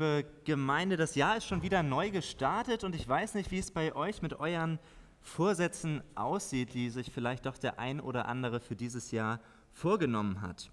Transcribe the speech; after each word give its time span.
Liebe 0.00 0.24
Gemeinde, 0.44 0.96
das 0.96 1.14
Jahr 1.14 1.36
ist 1.36 1.44
schon 1.44 1.60
wieder 1.60 1.82
neu 1.82 2.10
gestartet 2.10 2.84
und 2.84 2.94
ich 2.94 3.06
weiß 3.06 3.34
nicht, 3.34 3.50
wie 3.50 3.58
es 3.58 3.70
bei 3.70 3.94
euch 3.94 4.22
mit 4.22 4.40
euren 4.40 4.78
Vorsätzen 5.20 6.02
aussieht, 6.14 6.72
die 6.72 6.88
sich 6.88 7.12
vielleicht 7.12 7.44
doch 7.44 7.58
der 7.58 7.78
ein 7.78 8.00
oder 8.00 8.26
andere 8.26 8.60
für 8.60 8.74
dieses 8.74 9.10
Jahr 9.10 9.40
vorgenommen 9.74 10.40
hat. 10.40 10.70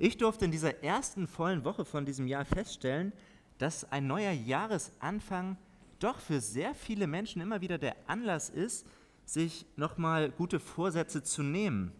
Ich 0.00 0.16
durfte 0.16 0.46
in 0.46 0.50
dieser 0.50 0.82
ersten 0.82 1.28
vollen 1.28 1.64
Woche 1.64 1.84
von 1.84 2.06
diesem 2.06 2.26
Jahr 2.26 2.44
feststellen, 2.44 3.12
dass 3.58 3.84
ein 3.92 4.08
neuer 4.08 4.32
Jahresanfang 4.32 5.56
doch 6.00 6.18
für 6.18 6.40
sehr 6.40 6.74
viele 6.74 7.06
Menschen 7.06 7.40
immer 7.40 7.60
wieder 7.60 7.78
der 7.78 7.94
Anlass 8.08 8.50
ist, 8.50 8.84
sich 9.24 9.64
nochmal 9.76 10.32
gute 10.32 10.58
Vorsätze 10.58 11.22
zu 11.22 11.44
nehmen. 11.44 11.92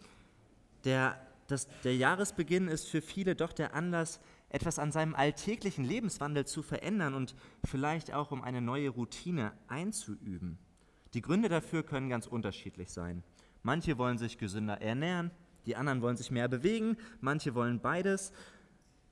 Der, 0.83 1.17
das, 1.47 1.69
der 1.85 1.95
Jahresbeginn 1.95 2.67
ist 2.67 2.89
für 2.89 3.03
viele 3.03 3.37
doch 3.37 3.53
der 3.53 3.73
Anlass, 3.73 4.19
etwas 4.57 4.79
an 4.79 4.91
seinem 4.91 5.15
alltäglichen 5.15 5.85
Lebenswandel 5.85 6.47
zu 6.47 6.63
verändern 6.63 7.13
und 7.13 7.35
vielleicht 7.65 8.15
auch 8.15 8.33
um 8.33 8.43
eine 8.43 8.63
neue 8.63 8.89
Routine 8.89 9.53
einzuüben. 9.69 10.59
Die 11.13 11.21
Gründe 11.21 11.51
dafür 11.51 11.83
können 11.83 12.09
ganz 12.09 12.27
unterschiedlich 12.27 12.91
sein. 12.91 13.23
Manche 13.63 13.99
wollen 13.99 14.17
sich 14.17 14.39
gesünder 14.39 14.81
ernähren, 14.81 15.31
die 15.67 15.77
anderen 15.77 16.01
wollen 16.01 16.17
sich 16.17 16.31
mehr 16.31 16.49
bewegen, 16.49 16.97
manche 17.21 17.55
wollen 17.55 17.81
beides 17.81 18.33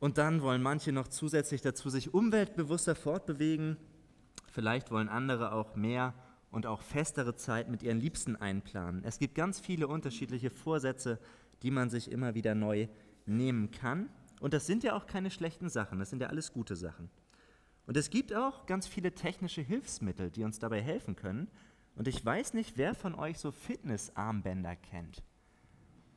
und 0.01 0.17
dann 0.17 0.41
wollen 0.41 0.63
manche 0.63 0.93
noch 0.93 1.09
zusätzlich 1.09 1.61
dazu 1.61 1.91
sich 1.91 2.15
umweltbewusster 2.15 2.95
fortbewegen. 2.95 3.77
Vielleicht 4.51 4.91
wollen 4.91 5.11
andere 5.11 5.53
auch 5.53 5.77
mehr 5.77 6.15
und 6.51 6.65
auch 6.65 6.81
festere 6.81 7.37
Zeit 7.37 7.69
mit 7.69 7.83
ihren 7.83 8.01
Liebsten 8.01 8.37
einplanen. 8.37 9.05
Es 9.05 9.19
gibt 9.19 9.35
ganz 9.35 9.61
viele 9.61 9.89
unterschiedliche 9.89 10.49
Vorsätze, 10.49 11.19
die 11.63 11.71
man 11.71 11.91
sich 11.91 12.11
immer 12.11 12.35
wieder 12.35 12.55
neu 12.55 12.89
nehmen 13.27 13.71
kann. 13.71 14.09
Und 14.41 14.55
das 14.55 14.67
sind 14.67 14.85
ja 14.85 14.97
auch 14.97 15.07
keine 15.07 15.31
schlechten 15.31 15.69
Sachen, 15.69 15.99
das 15.99 16.11
sind 16.11 16.21
ja 16.21 16.29
alles 16.29 16.53
gute 16.53 16.77
Sachen. 16.77 17.11
Und 17.87 17.97
es 17.97 18.11
gibt 18.11 18.35
auch 18.35 18.67
ganz 18.67 18.87
viele 18.87 19.15
technische 19.15 19.61
Hilfsmittel, 19.61 20.31
die 20.31 20.45
uns 20.45 20.59
dabei 20.59 20.81
helfen 20.81 21.17
können. 21.17 21.49
Und 21.97 22.09
ich 22.09 22.25
weiß 22.25 22.55
nicht, 22.55 22.77
wer 22.77 22.95
von 22.95 23.15
euch 23.15 23.39
so 23.39 23.53
Fitnessarmbänder 23.53 24.77
kennt. 24.77 25.23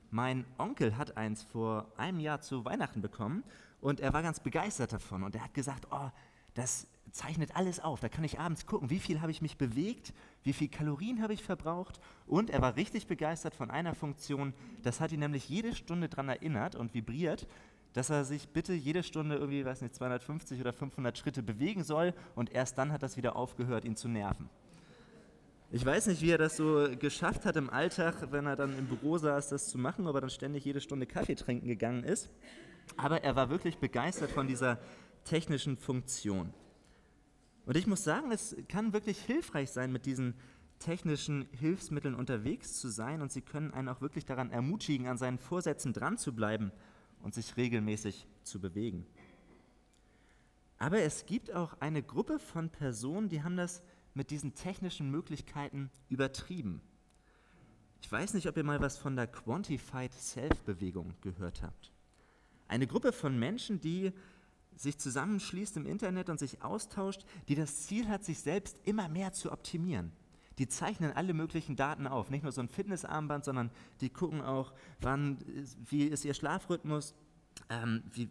Mein 0.09 0.45
Onkel 0.57 0.97
hat 0.97 1.17
eins 1.17 1.43
vor 1.43 1.91
einem 1.97 2.19
Jahr 2.19 2.41
zu 2.41 2.63
Weihnachten 2.63 3.01
bekommen 3.01 3.43
und 3.81 3.99
er 3.99 4.13
war 4.13 4.23
ganz 4.23 4.39
begeistert 4.39 4.93
davon. 4.93 5.23
Und 5.23 5.35
er 5.35 5.43
hat 5.43 5.53
gesagt, 5.53 5.87
oh, 5.91 6.09
das 6.53 6.87
zeichnet 7.11 7.55
alles 7.55 7.79
auf. 7.79 7.99
Da 7.99 8.09
kann 8.09 8.23
ich 8.23 8.39
abends 8.39 8.65
gucken, 8.65 8.89
wie 8.89 8.99
viel 8.99 9.21
habe 9.21 9.31
ich 9.31 9.41
mich 9.41 9.57
bewegt, 9.57 10.13
wie 10.43 10.53
viel 10.53 10.69
Kalorien 10.69 11.21
habe 11.21 11.33
ich 11.33 11.43
verbraucht. 11.43 11.99
Und 12.25 12.49
er 12.49 12.61
war 12.61 12.75
richtig 12.77 13.07
begeistert 13.07 13.53
von 13.53 13.69
einer 13.69 13.95
Funktion. 13.95 14.53
Das 14.83 15.01
hat 15.01 15.11
ihn 15.11 15.19
nämlich 15.19 15.49
jede 15.49 15.75
Stunde 15.75 16.09
daran 16.09 16.29
erinnert 16.29 16.75
und 16.75 16.93
vibriert, 16.93 17.47
dass 17.93 18.09
er 18.09 18.25
sich 18.25 18.49
bitte 18.49 18.73
jede 18.73 19.03
Stunde 19.03 19.35
irgendwie, 19.35 19.65
weiß 19.65 19.81
nicht, 19.81 19.95
250 19.95 20.59
oder 20.61 20.73
500 20.73 21.17
Schritte 21.17 21.43
bewegen 21.43 21.83
soll. 21.83 22.13
Und 22.35 22.51
erst 22.51 22.77
dann 22.77 22.91
hat 22.91 23.03
das 23.03 23.17
wieder 23.17 23.35
aufgehört, 23.35 23.85
ihn 23.85 23.95
zu 23.95 24.07
nerven. 24.07 24.49
Ich 25.69 25.85
weiß 25.85 26.07
nicht, 26.07 26.21
wie 26.21 26.31
er 26.31 26.37
das 26.37 26.55
so 26.55 26.87
geschafft 26.97 27.45
hat 27.45 27.57
im 27.57 27.69
Alltag, 27.69 28.31
wenn 28.31 28.45
er 28.45 28.55
dann 28.55 28.77
im 28.77 28.87
Büro 28.87 29.17
saß, 29.17 29.49
das 29.49 29.67
zu 29.67 29.77
machen, 29.77 30.07
ob 30.07 30.15
er 30.15 30.21
dann 30.21 30.29
ständig 30.29 30.63
jede 30.63 30.79
Stunde 30.79 31.05
Kaffee 31.05 31.35
trinken 31.35 31.67
gegangen 31.67 32.03
ist. 32.03 32.29
Aber 32.95 33.23
er 33.23 33.35
war 33.35 33.49
wirklich 33.49 33.77
begeistert 33.77 34.31
von 34.31 34.47
dieser 34.47 34.79
technischen 35.25 35.75
Funktion. 35.75 36.53
Und 37.65 37.75
ich 37.75 37.85
muss 37.85 38.05
sagen, 38.05 38.31
es 38.31 38.55
kann 38.69 38.93
wirklich 38.93 39.19
hilfreich 39.19 39.71
sein, 39.71 39.91
mit 39.91 40.05
diesen 40.05 40.35
technischen 40.79 41.49
Hilfsmitteln 41.51 42.15
unterwegs 42.15 42.79
zu 42.79 42.87
sein 42.87 43.21
und 43.21 43.31
sie 43.31 43.41
können 43.41 43.73
einen 43.73 43.89
auch 43.89 43.99
wirklich 43.99 44.25
daran 44.25 44.51
ermutigen, 44.51 45.07
an 45.07 45.17
seinen 45.17 45.39
Vorsätzen 45.39 45.91
dran 45.91 46.17
zu 46.17 46.33
bleiben 46.33 46.71
und 47.21 47.33
sich 47.33 47.57
regelmäßig 47.57 48.27
zu 48.43 48.59
bewegen. 48.59 49.05
Aber 50.77 50.99
es 50.99 51.25
gibt 51.25 51.51
auch 51.51 51.79
eine 51.79 52.03
Gruppe 52.03 52.39
von 52.39 52.69
Personen, 52.69 53.29
die 53.29 53.43
haben 53.43 53.57
das 53.57 53.81
mit 54.13 54.31
diesen 54.31 54.53
technischen 54.53 55.09
Möglichkeiten 55.09 55.89
übertrieben. 56.09 56.81
Ich 58.01 58.11
weiß 58.11 58.33
nicht, 58.33 58.47
ob 58.47 58.57
ihr 58.57 58.63
mal 58.63 58.79
was 58.79 58.97
von 58.97 59.15
der 59.15 59.27
Quantified 59.27 60.13
Self-Bewegung 60.13 61.13
gehört 61.21 61.63
habt. 61.63 61.91
Eine 62.67 62.87
Gruppe 62.87 63.11
von 63.11 63.37
Menschen, 63.37 63.79
die 63.79 64.11
sich 64.75 64.99
zusammenschließt 64.99 65.77
im 65.77 65.85
Internet 65.85 66.29
und 66.29 66.39
sich 66.39 66.61
austauscht, 66.61 67.25
die 67.47 67.55
das 67.55 67.83
Ziel 67.87 68.07
hat, 68.07 68.23
sich 68.23 68.39
selbst 68.39 68.79
immer 68.85 69.09
mehr 69.09 69.33
zu 69.33 69.51
optimieren. 69.51 70.11
Die 70.57 70.67
zeichnen 70.67 71.11
alle 71.11 71.33
möglichen 71.33 71.75
Daten 71.75 72.07
auf, 72.07 72.29
nicht 72.29 72.43
nur 72.43 72.51
so 72.51 72.61
ein 72.61 72.69
Fitnessarmband, 72.69 73.45
sondern 73.45 73.69
die 74.01 74.09
gucken 74.09 74.41
auch, 74.41 74.73
wann, 75.01 75.37
wie 75.89 76.05
ist 76.05 76.25
ihr 76.25 76.33
Schlafrhythmus, 76.33 77.13
ähm, 77.69 78.03
wie, 78.11 78.29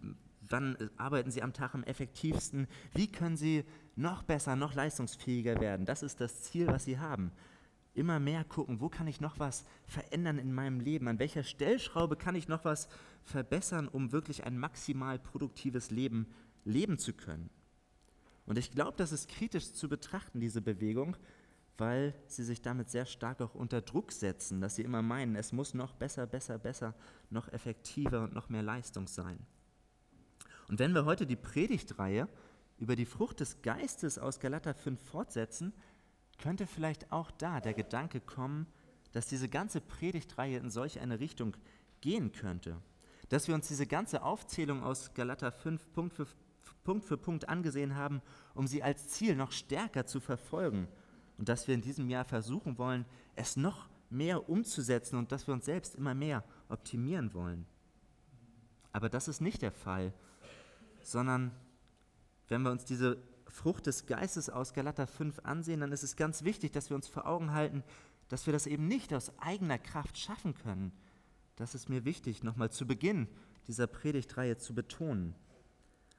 wann 0.49 0.77
arbeiten 0.97 1.31
sie 1.31 1.43
am 1.43 1.53
Tag 1.53 1.75
am 1.75 1.85
effektivsten, 1.85 2.67
wie 2.95 3.11
können 3.11 3.37
sie 3.37 3.65
noch 3.95 4.23
besser, 4.23 4.57
noch 4.57 4.75
leistungsfähiger 4.75 5.61
werden. 5.61 5.87
Das 5.87 6.03
ist 6.03 6.21
das 6.21 6.43
Ziel, 6.43 6.67
was 6.67 6.85
sie 6.85 6.99
haben. 6.99 7.33
Immer 7.95 8.21
mehr 8.21 8.45
gucken, 8.45 8.81
wo 8.81 8.89
kann 8.89 9.07
ich 9.07 9.21
noch 9.21 9.39
was 9.39 9.65
verändern 9.87 10.39
in 10.39 10.53
meinem 10.53 10.81
Leben, 10.81 11.09
an 11.09 11.19
welcher 11.19 11.45
Stellschraube 11.45 12.17
kann 12.17 12.35
ich 12.35 12.49
noch 12.49 12.65
was 12.65 12.89
verbessern, 13.25 13.89
um 13.89 14.13
wirklich 14.13 14.45
ein 14.45 14.59
maximal 14.59 15.19
produktives 15.19 15.91
Leben 15.91 16.27
leben 16.65 16.99
zu 16.99 17.15
können. 17.15 17.49
Und 18.45 18.59
ich 18.59 18.71
glaube, 18.71 18.97
das 18.97 19.13
ist 19.13 19.29
kritisch 19.29 19.73
zu 19.73 19.89
betrachten, 19.89 20.41
diese 20.41 20.61
Bewegung, 20.61 21.17
weil 21.79 22.15
sie 22.27 22.45
sich 22.45 22.63
damit 22.63 22.91
sehr 22.91 23.07
stark 23.07 23.41
auch 23.41 23.55
unter 23.55 23.83
Druck 23.83 24.13
setzen, 24.13 24.61
dass 24.61 24.77
sie 24.77 24.83
immer 24.83 25.03
meinen, 25.03 25.37
es 25.37 25.53
muss 25.53 25.75
noch 25.75 25.93
besser, 25.95 26.27
besser, 26.27 26.59
besser, 26.59 26.95
noch 27.31 27.49
effektiver 27.53 28.23
und 28.23 28.35
noch 28.35 28.49
mehr 28.49 28.63
Leistung 28.63 29.07
sein. 29.07 29.39
Und 30.69 30.79
wenn 30.79 30.95
wir 30.95 31.05
heute 31.05 31.27
die 31.27 31.37
Predigtreihe 31.37 32.29
über 32.79 32.97
die 32.97 33.07
Frucht 33.07 33.41
des 33.41 33.63
Geistes 33.63 34.19
aus 34.19 34.41
Galater 34.41 34.75
5 34.75 35.01
fortsetzen, 35.01 35.73
könnte 36.39 36.67
vielleicht 36.67 37.13
auch 37.13 37.31
da 37.31 37.61
der 37.61 37.75
Gedanke 37.75 38.21
kommen, 38.21 38.67
dass 39.13 39.27
diese 39.27 39.49
ganze 39.49 39.81
Predigtreihe 39.81 40.59
in 40.59 40.71
solch 40.71 41.01
eine 41.01 41.21
Richtung 41.21 41.57
gehen 42.01 42.33
könnte 42.33 42.83
dass 43.29 43.49
wir 43.49 43.55
uns 43.55 43.69
diese 43.69 43.87
ganze 43.87 44.23
Aufzählung 44.23 44.83
aus 44.83 45.15
Galater 45.15 45.51
5 45.51 45.93
Punkt 45.93 46.15
für, 46.15 46.27
Punkt 46.85 47.05
für 47.05 47.17
Punkt 47.17 47.49
angesehen 47.49 47.97
haben, 47.97 48.23
um 48.55 48.67
sie 48.67 48.83
als 48.83 49.09
Ziel 49.09 49.35
noch 49.35 49.53
stärker 49.53 50.07
zu 50.07 50.21
verfolgen 50.21 50.89
und 51.39 51.49
dass 51.49 51.69
wir 51.69 51.75
in 51.75 51.83
diesem 51.83 52.09
Jahr 52.09 52.25
versuchen 52.25 52.79
wollen, 52.79 53.05
es 53.35 53.57
noch 53.57 53.89
mehr 54.11 54.49
umzusetzen 54.49 55.17
und 55.17 55.33
dass 55.33 55.47
wir 55.47 55.55
uns 55.55 55.65
selbst 55.65 55.95
immer 55.95 56.15
mehr 56.15 56.45
optimieren 56.69 57.35
wollen. 57.35 57.67
Aber 58.93 59.09
das 59.09 59.29
ist 59.29 59.41
nicht 59.41 59.63
der 59.63 59.73
Fall, 59.73 60.13
sondern 61.03 61.51
wenn 62.49 62.63
wir 62.63 62.71
uns 62.71 62.85
diese 62.85 63.19
Frucht 63.49 63.87
des 63.87 64.07
Geistes 64.07 64.49
aus 64.49 64.73
Galater 64.73 65.07
5 65.07 65.41
ansehen, 65.41 65.81
dann 65.81 65.93
ist 65.93 66.03
es 66.03 66.17
ganz 66.17 66.45
wichtig, 66.45 66.73
dass 66.73 66.91
wir 66.91 66.97
uns 66.97 67.09
vor 67.09 67.27
Augen 67.27 67.53
halten, 67.53 67.83
dass 68.29 68.47
wir 68.47 68.53
das 68.53 68.67
eben 68.67 68.89
nicht 68.89 69.13
aus 69.13 69.37
eigener 69.39 69.79
Kraft 69.79 70.19
schaffen 70.19 70.55
können, 70.55 70.93
das 71.57 71.75
ist 71.75 71.89
mir 71.89 72.05
wichtig, 72.05 72.43
nochmal 72.43 72.71
zu 72.71 72.87
Beginn 72.87 73.29
dieser 73.67 73.87
Predigtreihe 73.87 74.59
zu 74.59 74.75
betonen. 74.75 75.35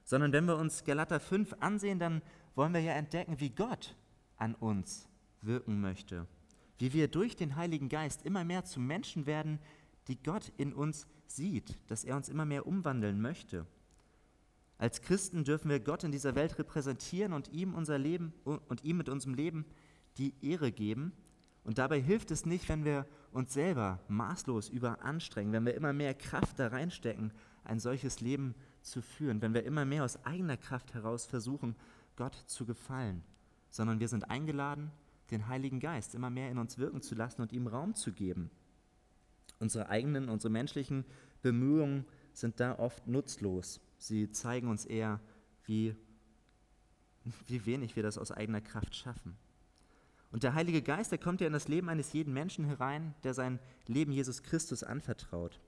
Sondern 0.03 0.33
wenn 0.33 0.45
wir 0.45 0.57
uns 0.57 0.83
Galater 0.83 1.19
5 1.19 1.55
ansehen, 1.59 1.99
dann 1.99 2.21
wollen 2.55 2.73
wir 2.73 2.81
ja 2.81 2.93
entdecken, 2.93 3.39
wie 3.39 3.51
Gott 3.51 3.95
an 4.37 4.55
uns 4.55 5.07
wirken 5.41 5.81
möchte. 5.81 6.27
Wie 6.77 6.93
wir 6.93 7.07
durch 7.07 7.35
den 7.35 7.55
Heiligen 7.55 7.89
Geist 7.89 8.25
immer 8.25 8.43
mehr 8.43 8.63
zu 8.63 8.79
Menschen 8.79 9.25
werden, 9.25 9.59
die 10.07 10.21
Gott 10.21 10.51
in 10.57 10.73
uns 10.73 11.07
sieht, 11.25 11.77
dass 11.87 12.03
er 12.03 12.15
uns 12.15 12.29
immer 12.29 12.45
mehr 12.45 12.67
umwandeln 12.67 13.19
möchte. 13.19 13.65
Als 14.77 15.01
Christen 15.01 15.43
dürfen 15.43 15.69
wir 15.69 15.79
Gott 15.79 16.03
in 16.03 16.11
dieser 16.11 16.35
Welt 16.35 16.59
repräsentieren 16.59 17.33
und 17.33 17.47
ihm 17.49 17.73
unser 17.73 17.97
Leben 17.97 18.33
und 18.43 18.83
ihm 18.83 18.97
mit 18.97 19.09
unserem 19.09 19.33
Leben 19.33 19.65
die 20.17 20.33
Ehre 20.41 20.71
geben 20.71 21.13
und 21.67 21.79
dabei 21.79 21.99
hilft 21.99 22.31
es 22.31 22.45
nicht, 22.45 22.69
wenn 22.69 22.85
wir 22.85 23.05
uns 23.33 23.53
selber 23.53 23.99
maßlos 24.07 24.69
überanstrengen, 24.69 25.51
wenn 25.51 25.65
wir 25.65 25.75
immer 25.75 25.91
mehr 25.91 26.13
Kraft 26.13 26.59
da 26.59 26.69
reinstecken, 26.69 27.33
ein 27.65 27.79
solches 27.79 28.21
Leben 28.21 28.55
zu 28.81 29.01
führen, 29.01 29.41
wenn 29.41 29.53
wir 29.53 29.65
immer 29.65 29.83
mehr 29.83 30.05
aus 30.05 30.23
eigener 30.23 30.55
Kraft 30.55 30.93
heraus 30.93 31.25
versuchen, 31.25 31.75
Gott 32.15 32.35
zu 32.47 32.65
gefallen, 32.65 33.21
sondern 33.69 33.99
wir 33.99 34.07
sind 34.07 34.29
eingeladen, 34.29 34.91
den 35.31 35.47
Heiligen 35.47 35.79
Geist 35.79 36.15
immer 36.15 36.29
mehr 36.29 36.49
in 36.49 36.57
uns 36.57 36.77
wirken 36.77 37.01
zu 37.01 37.15
lassen 37.15 37.41
und 37.41 37.51
ihm 37.51 37.67
Raum 37.67 37.95
zu 37.95 38.13
geben. 38.13 38.49
Unsere 39.59 39.89
eigenen, 39.89 40.29
unsere 40.29 40.51
menschlichen 40.51 41.05
Bemühungen 41.41 42.05
sind 42.33 42.59
da 42.59 42.77
oft 42.77 43.07
nutzlos. 43.07 43.81
Sie 43.97 44.31
zeigen 44.31 44.67
uns 44.67 44.85
eher, 44.85 45.19
wie, 45.65 45.95
wie 47.47 47.65
wenig 47.65 47.95
wir 47.95 48.03
das 48.03 48.17
aus 48.17 48.31
eigener 48.31 48.61
Kraft 48.61 48.95
schaffen. 48.95 49.35
Und 50.31 50.43
der 50.43 50.53
Heilige 50.53 50.81
Geist, 50.81 51.11
der 51.11 51.19
kommt 51.19 51.41
ja 51.41 51.47
in 51.47 51.53
das 51.53 51.67
Leben 51.67 51.89
eines 51.89 52.13
jeden 52.13 52.33
Menschen 52.33 52.65
herein, 52.65 53.15
der 53.23 53.33
sein 53.33 53.59
Leben 53.87 54.11
Jesus 54.11 54.43
Christus 54.43 54.83
anvertraut. 54.83 55.59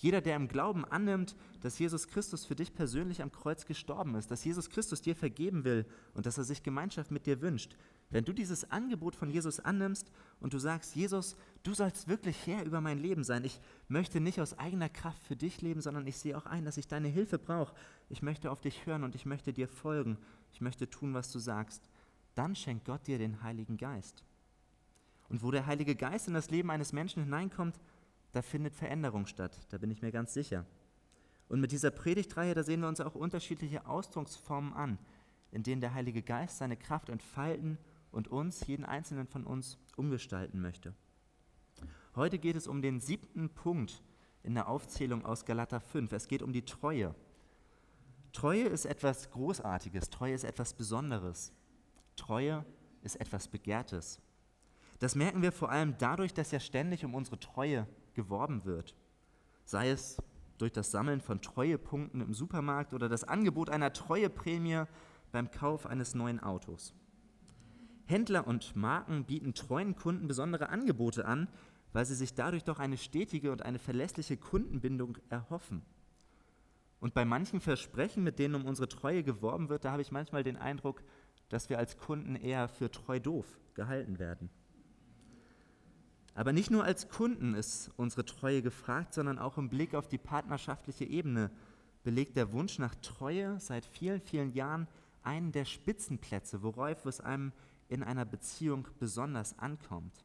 Jeder, 0.00 0.22
der 0.22 0.36
im 0.36 0.48
Glauben 0.48 0.86
annimmt, 0.86 1.36
dass 1.60 1.78
Jesus 1.78 2.08
Christus 2.08 2.46
für 2.46 2.54
dich 2.54 2.72
persönlich 2.72 3.20
am 3.20 3.30
Kreuz 3.30 3.66
gestorben 3.66 4.14
ist, 4.14 4.30
dass 4.30 4.42
Jesus 4.42 4.70
Christus 4.70 5.02
dir 5.02 5.14
vergeben 5.14 5.62
will 5.64 5.84
und 6.14 6.24
dass 6.24 6.38
er 6.38 6.44
sich 6.44 6.62
Gemeinschaft 6.62 7.10
mit 7.10 7.26
dir 7.26 7.42
wünscht. 7.42 7.76
Wenn 8.08 8.24
du 8.24 8.32
dieses 8.32 8.70
Angebot 8.70 9.14
von 9.14 9.28
Jesus 9.28 9.60
annimmst 9.60 10.10
und 10.40 10.54
du 10.54 10.58
sagst, 10.58 10.96
Jesus, 10.96 11.36
du 11.64 11.74
sollst 11.74 12.08
wirklich 12.08 12.46
Herr 12.46 12.64
über 12.64 12.80
mein 12.80 12.98
Leben 12.98 13.24
sein. 13.24 13.44
Ich 13.44 13.60
möchte 13.88 14.20
nicht 14.20 14.40
aus 14.40 14.58
eigener 14.58 14.88
Kraft 14.88 15.22
für 15.22 15.36
dich 15.36 15.60
leben, 15.60 15.82
sondern 15.82 16.06
ich 16.06 16.16
sehe 16.16 16.34
auch 16.34 16.46
ein, 16.46 16.64
dass 16.64 16.78
ich 16.78 16.88
deine 16.88 17.08
Hilfe 17.08 17.38
brauche. 17.38 17.74
Ich 18.08 18.22
möchte 18.22 18.50
auf 18.50 18.62
dich 18.62 18.86
hören 18.86 19.04
und 19.04 19.14
ich 19.14 19.26
möchte 19.26 19.52
dir 19.52 19.68
folgen. 19.68 20.16
Ich 20.50 20.62
möchte 20.62 20.88
tun, 20.88 21.12
was 21.12 21.30
du 21.30 21.38
sagst. 21.38 21.90
Dann 22.34 22.56
schenkt 22.56 22.86
Gott 22.86 23.06
dir 23.06 23.18
den 23.18 23.42
Heiligen 23.42 23.76
Geist. 23.76 24.24
Und 25.28 25.42
wo 25.42 25.50
der 25.50 25.66
Heilige 25.66 25.94
Geist 25.94 26.26
in 26.26 26.32
das 26.34 26.50
Leben 26.50 26.70
eines 26.70 26.94
Menschen 26.94 27.22
hineinkommt, 27.22 27.78
da 28.32 28.42
findet 28.42 28.74
Veränderung 28.74 29.26
statt, 29.26 29.58
da 29.70 29.78
bin 29.78 29.90
ich 29.90 30.02
mir 30.02 30.12
ganz 30.12 30.34
sicher. 30.34 30.66
Und 31.48 31.60
mit 31.60 31.72
dieser 31.72 31.90
Predigtreihe, 31.90 32.54
da 32.54 32.62
sehen 32.62 32.80
wir 32.80 32.88
uns 32.88 33.00
auch 33.00 33.14
unterschiedliche 33.14 33.86
Ausdrucksformen 33.86 34.72
an, 34.72 34.98
in 35.50 35.62
denen 35.62 35.80
der 35.80 35.94
Heilige 35.94 36.22
Geist 36.22 36.58
seine 36.58 36.76
Kraft 36.76 37.08
entfalten 37.08 37.76
und 38.12 38.28
uns, 38.28 38.66
jeden 38.66 38.84
einzelnen 38.84 39.26
von 39.26 39.44
uns, 39.44 39.78
umgestalten 39.96 40.60
möchte. 40.60 40.94
Heute 42.14 42.38
geht 42.38 42.56
es 42.56 42.66
um 42.66 42.82
den 42.82 43.00
siebten 43.00 43.50
Punkt 43.50 44.02
in 44.42 44.54
der 44.54 44.68
Aufzählung 44.68 45.24
aus 45.24 45.44
Galater 45.44 45.80
5. 45.80 46.12
Es 46.12 46.28
geht 46.28 46.42
um 46.42 46.52
die 46.52 46.64
Treue. 46.64 47.14
Treue 48.32 48.64
ist 48.64 48.84
etwas 48.84 49.30
Großartiges, 49.30 50.10
Treue 50.10 50.34
ist 50.34 50.44
etwas 50.44 50.74
Besonderes. 50.74 51.52
Treue 52.16 52.64
ist 53.02 53.16
etwas 53.16 53.48
Begehrtes. 53.48 54.20
Das 54.98 55.14
merken 55.14 55.42
wir 55.42 55.52
vor 55.52 55.70
allem 55.70 55.96
dadurch, 55.98 56.34
dass 56.34 56.50
ja 56.50 56.60
ständig 56.60 57.04
um 57.04 57.14
unsere 57.14 57.40
Treue 57.40 57.86
geworben 58.22 58.64
wird. 58.64 58.94
Sei 59.64 59.90
es 59.90 60.18
durch 60.58 60.72
das 60.72 60.90
Sammeln 60.90 61.20
von 61.20 61.40
Treuepunkten 61.40 62.20
im 62.20 62.34
Supermarkt 62.34 62.92
oder 62.92 63.08
das 63.08 63.24
Angebot 63.24 63.70
einer 63.70 63.92
Treueprämie 63.92 64.84
beim 65.32 65.50
Kauf 65.50 65.86
eines 65.86 66.14
neuen 66.14 66.40
Autos. 66.40 66.94
Händler 68.04 68.46
und 68.46 68.74
Marken 68.76 69.24
bieten 69.24 69.54
treuen 69.54 69.94
Kunden 69.94 70.26
besondere 70.26 70.68
Angebote 70.68 71.24
an, 71.24 71.48
weil 71.92 72.04
sie 72.04 72.14
sich 72.14 72.34
dadurch 72.34 72.64
doch 72.64 72.78
eine 72.78 72.98
stetige 72.98 73.52
und 73.52 73.62
eine 73.62 73.78
verlässliche 73.78 74.36
Kundenbindung 74.36 75.16
erhoffen. 75.28 75.82
Und 77.00 77.14
bei 77.14 77.24
manchen 77.24 77.60
Versprechen, 77.60 78.22
mit 78.22 78.38
denen 78.38 78.56
um 78.56 78.66
unsere 78.66 78.88
Treue 78.88 79.22
geworben 79.22 79.68
wird, 79.70 79.84
da 79.84 79.92
habe 79.92 80.02
ich 80.02 80.12
manchmal 80.12 80.42
den 80.42 80.58
Eindruck, 80.58 81.02
dass 81.48 81.70
wir 81.70 81.78
als 81.78 81.96
Kunden 81.96 82.36
eher 82.36 82.68
für 82.68 82.90
treu 82.90 83.18
doof 83.18 83.46
gehalten 83.74 84.18
werden. 84.18 84.50
Aber 86.40 86.54
nicht 86.54 86.70
nur 86.70 86.84
als 86.84 87.10
Kunden 87.10 87.52
ist 87.52 87.90
unsere 87.98 88.24
Treue 88.24 88.62
gefragt, 88.62 89.12
sondern 89.12 89.38
auch 89.38 89.58
im 89.58 89.68
Blick 89.68 89.94
auf 89.94 90.08
die 90.08 90.16
partnerschaftliche 90.16 91.04
Ebene 91.04 91.50
belegt 92.02 92.34
der 92.34 92.50
Wunsch 92.54 92.78
nach 92.78 92.94
Treue 92.94 93.60
seit 93.60 93.84
vielen, 93.84 94.22
vielen 94.22 94.54
Jahren 94.54 94.88
einen 95.22 95.52
der 95.52 95.66
Spitzenplätze, 95.66 96.62
worauf 96.62 97.04
es 97.04 97.20
einem 97.20 97.52
in 97.90 98.02
einer 98.02 98.24
Beziehung 98.24 98.88
besonders 98.98 99.58
ankommt. 99.58 100.24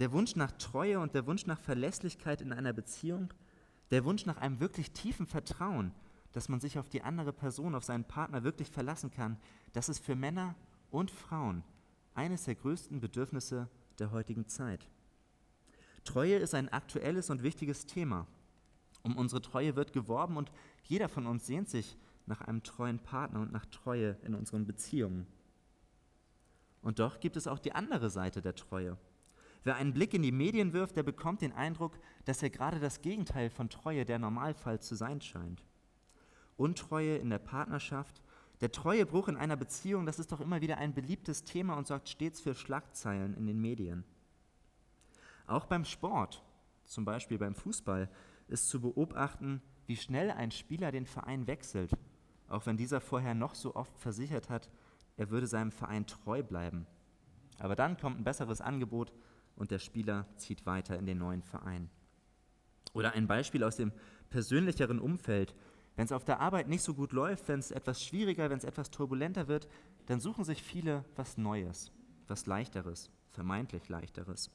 Der 0.00 0.10
Wunsch 0.10 0.34
nach 0.34 0.50
Treue 0.50 0.98
und 0.98 1.14
der 1.14 1.24
Wunsch 1.28 1.46
nach 1.46 1.60
Verlässlichkeit 1.60 2.40
in 2.40 2.52
einer 2.52 2.72
Beziehung, 2.72 3.32
der 3.92 4.04
Wunsch 4.04 4.26
nach 4.26 4.38
einem 4.38 4.58
wirklich 4.58 4.90
tiefen 4.90 5.28
Vertrauen, 5.28 5.92
dass 6.32 6.48
man 6.48 6.58
sich 6.58 6.80
auf 6.80 6.88
die 6.88 7.02
andere 7.02 7.32
Person, 7.32 7.76
auf 7.76 7.84
seinen 7.84 8.08
Partner 8.08 8.42
wirklich 8.42 8.72
verlassen 8.72 9.12
kann, 9.12 9.36
das 9.72 9.88
ist 9.88 10.04
für 10.04 10.16
Männer 10.16 10.56
und 10.90 11.12
Frauen 11.12 11.62
eines 12.16 12.46
der 12.46 12.56
größten 12.56 12.98
Bedürfnisse 12.98 13.68
der 14.00 14.10
heutigen 14.10 14.48
Zeit. 14.48 14.84
Treue 16.06 16.36
ist 16.36 16.54
ein 16.54 16.70
aktuelles 16.70 17.28
und 17.28 17.42
wichtiges 17.42 17.84
Thema. 17.84 18.26
Um 19.02 19.16
unsere 19.16 19.42
Treue 19.42 19.76
wird 19.76 19.92
geworben 19.92 20.36
und 20.38 20.50
jeder 20.84 21.10
von 21.10 21.26
uns 21.26 21.46
sehnt 21.46 21.68
sich 21.68 21.98
nach 22.24 22.40
einem 22.40 22.62
treuen 22.62 22.98
Partner 22.98 23.40
und 23.40 23.52
nach 23.52 23.66
Treue 23.66 24.16
in 24.22 24.34
unseren 24.34 24.66
Beziehungen. 24.66 25.26
Und 26.82 26.98
doch 26.98 27.20
gibt 27.20 27.36
es 27.36 27.46
auch 27.46 27.58
die 27.58 27.72
andere 27.72 28.10
Seite 28.10 28.40
der 28.40 28.54
Treue. 28.54 28.96
Wer 29.64 29.76
einen 29.76 29.92
Blick 29.92 30.14
in 30.14 30.22
die 30.22 30.32
Medien 30.32 30.72
wirft, 30.72 30.96
der 30.96 31.02
bekommt 31.02 31.40
den 31.42 31.52
Eindruck, 31.52 31.98
dass 32.24 32.42
er 32.42 32.50
gerade 32.50 32.78
das 32.78 33.02
Gegenteil 33.02 33.50
von 33.50 33.68
Treue 33.68 34.04
der 34.04 34.18
Normalfall 34.18 34.80
zu 34.80 34.94
sein 34.94 35.20
scheint. 35.20 35.64
Untreue 36.56 37.16
in 37.16 37.30
der 37.30 37.40
Partnerschaft, 37.40 38.22
der 38.60 38.72
Treuebruch 38.72 39.28
in 39.28 39.36
einer 39.36 39.56
Beziehung, 39.56 40.06
das 40.06 40.18
ist 40.18 40.32
doch 40.32 40.40
immer 40.40 40.60
wieder 40.60 40.78
ein 40.78 40.94
beliebtes 40.94 41.44
Thema 41.44 41.74
und 41.74 41.86
sorgt 41.86 42.08
stets 42.08 42.40
für 42.40 42.54
Schlagzeilen 42.54 43.34
in 43.34 43.46
den 43.46 43.60
Medien. 43.60 44.04
Auch 45.46 45.66
beim 45.66 45.84
Sport, 45.84 46.44
zum 46.84 47.04
Beispiel 47.04 47.38
beim 47.38 47.54
Fußball, 47.54 48.08
ist 48.48 48.68
zu 48.68 48.80
beobachten, 48.80 49.62
wie 49.86 49.96
schnell 49.96 50.30
ein 50.30 50.50
Spieler 50.50 50.92
den 50.92 51.06
Verein 51.06 51.46
wechselt, 51.46 51.92
auch 52.48 52.66
wenn 52.66 52.76
dieser 52.76 53.00
vorher 53.00 53.34
noch 53.34 53.54
so 53.54 53.74
oft 53.74 53.96
versichert 53.98 54.50
hat, 54.50 54.70
er 55.16 55.30
würde 55.30 55.46
seinem 55.46 55.72
Verein 55.72 56.06
treu 56.06 56.42
bleiben. 56.42 56.86
Aber 57.58 57.74
dann 57.74 57.96
kommt 57.96 58.18
ein 58.18 58.24
besseres 58.24 58.60
Angebot 58.60 59.12
und 59.56 59.70
der 59.70 59.78
Spieler 59.78 60.26
zieht 60.36 60.66
weiter 60.66 60.98
in 60.98 61.06
den 61.06 61.18
neuen 61.18 61.42
Verein. 61.42 61.90
Oder 62.92 63.12
ein 63.12 63.26
Beispiel 63.26 63.64
aus 63.64 63.76
dem 63.76 63.92
persönlicheren 64.30 65.00
Umfeld. 65.00 65.54
Wenn 65.96 66.04
es 66.04 66.12
auf 66.12 66.24
der 66.24 66.40
Arbeit 66.40 66.68
nicht 66.68 66.82
so 66.82 66.94
gut 66.94 67.12
läuft, 67.12 67.48
wenn 67.48 67.58
es 67.58 67.70
etwas 67.70 68.04
schwieriger, 68.04 68.50
wenn 68.50 68.58
es 68.58 68.64
etwas 68.64 68.90
turbulenter 68.90 69.48
wird, 69.48 69.68
dann 70.06 70.20
suchen 70.20 70.44
sich 70.44 70.62
viele 70.62 71.04
was 71.16 71.38
Neues, 71.38 71.90
was 72.28 72.46
Leichteres, 72.46 73.10
vermeintlich 73.30 73.88
Leichteres. 73.88 74.50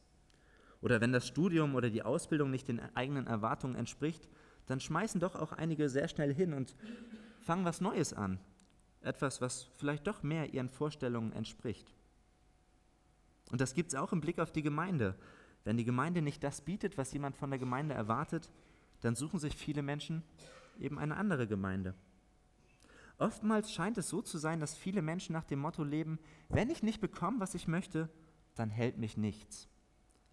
Oder 0.82 1.00
wenn 1.00 1.12
das 1.12 1.28
Studium 1.28 1.76
oder 1.76 1.90
die 1.90 2.04
Ausbildung 2.04 2.50
nicht 2.50 2.68
den 2.68 2.80
eigenen 2.96 3.28
Erwartungen 3.28 3.76
entspricht, 3.76 4.28
dann 4.66 4.80
schmeißen 4.80 5.20
doch 5.20 5.36
auch 5.36 5.52
einige 5.52 5.90
sehr 5.90 6.08
schnell 6.08 6.34
hin 6.34 6.54
und 6.54 6.76
fangen 7.42 7.66
was 7.66 7.82
Neues 7.82 8.14
an. 8.14 8.40
Etwas, 9.02 9.42
was 9.42 9.64
vielleicht 9.78 10.08
doch 10.08 10.24
mehr 10.24 10.54
ihren 10.54 10.70
Vorstellungen 10.70 11.34
entspricht. 11.34 11.94
Und 13.52 13.62
das 13.62 13.74
gibt 13.74 13.94
es 13.94 14.00
auch 14.00 14.14
im 14.14 14.22
Blick 14.22 14.40
auf 14.40 14.52
die 14.52 14.62
Gemeinde. 14.62 15.16
Wenn 15.64 15.78
die 15.78 15.86
Gemeinde 15.86 16.22
nicht 16.22 16.44
das 16.44 16.62
bietet, 16.62 16.98
was 16.98 17.14
jemand 17.14 17.36
von 17.36 17.50
der 17.50 17.60
Gemeinde 17.60 17.94
erwartet, 17.94 18.50
dann 19.02 19.16
suchen 19.16 19.40
sich 19.40 19.56
viele 19.56 19.82
Menschen 19.82 20.24
eben 20.80 20.98
eine 20.98 21.18
andere 21.18 21.48
Gemeinde. 21.48 21.94
Oftmals 23.18 23.72
scheint 23.72 23.98
es 24.00 24.10
so 24.10 24.22
zu 24.22 24.40
sein, 24.40 24.60
dass 24.60 24.76
viele 24.76 25.04
Menschen 25.04 25.34
nach 25.34 25.44
dem 25.44 25.60
Motto 25.60 25.84
leben, 25.84 26.18
wenn 26.50 26.72
ich 26.72 26.82
nicht 26.82 27.02
bekomme, 27.02 27.40
was 27.40 27.54
ich 27.54 27.68
möchte, 27.68 28.10
dann 28.56 28.70
hält 28.70 28.98
mich 28.98 29.18
nichts. 29.18 29.71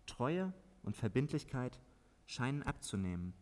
Treue 0.08 0.52
und 0.82 0.96
Verbindlichkeit 0.96 1.78
scheinen 2.26 2.64
abzunehmen. 2.64 3.32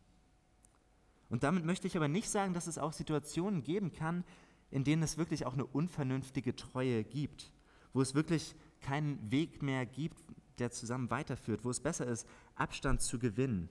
Und 1.28 1.42
damit 1.42 1.64
möchte 1.64 1.86
ich 1.86 1.96
aber 1.96 2.08
nicht 2.08 2.28
sagen, 2.28 2.54
dass 2.54 2.66
es 2.66 2.78
auch 2.78 2.92
Situationen 2.92 3.62
geben 3.62 3.92
kann, 3.92 4.24
in 4.70 4.84
denen 4.84 5.02
es 5.02 5.18
wirklich 5.18 5.46
auch 5.46 5.54
eine 5.54 5.66
unvernünftige 5.66 6.54
Treue 6.54 7.02
gibt, 7.04 7.52
wo 7.92 8.00
es 8.00 8.14
wirklich 8.14 8.54
keinen 8.80 9.30
Weg 9.30 9.62
mehr 9.62 9.86
gibt, 9.86 10.18
der 10.58 10.70
zusammen 10.70 11.10
weiterführt, 11.10 11.64
wo 11.64 11.70
es 11.70 11.80
besser 11.80 12.06
ist, 12.06 12.28
Abstand 12.54 13.02
zu 13.02 13.18
gewinnen. 13.18 13.68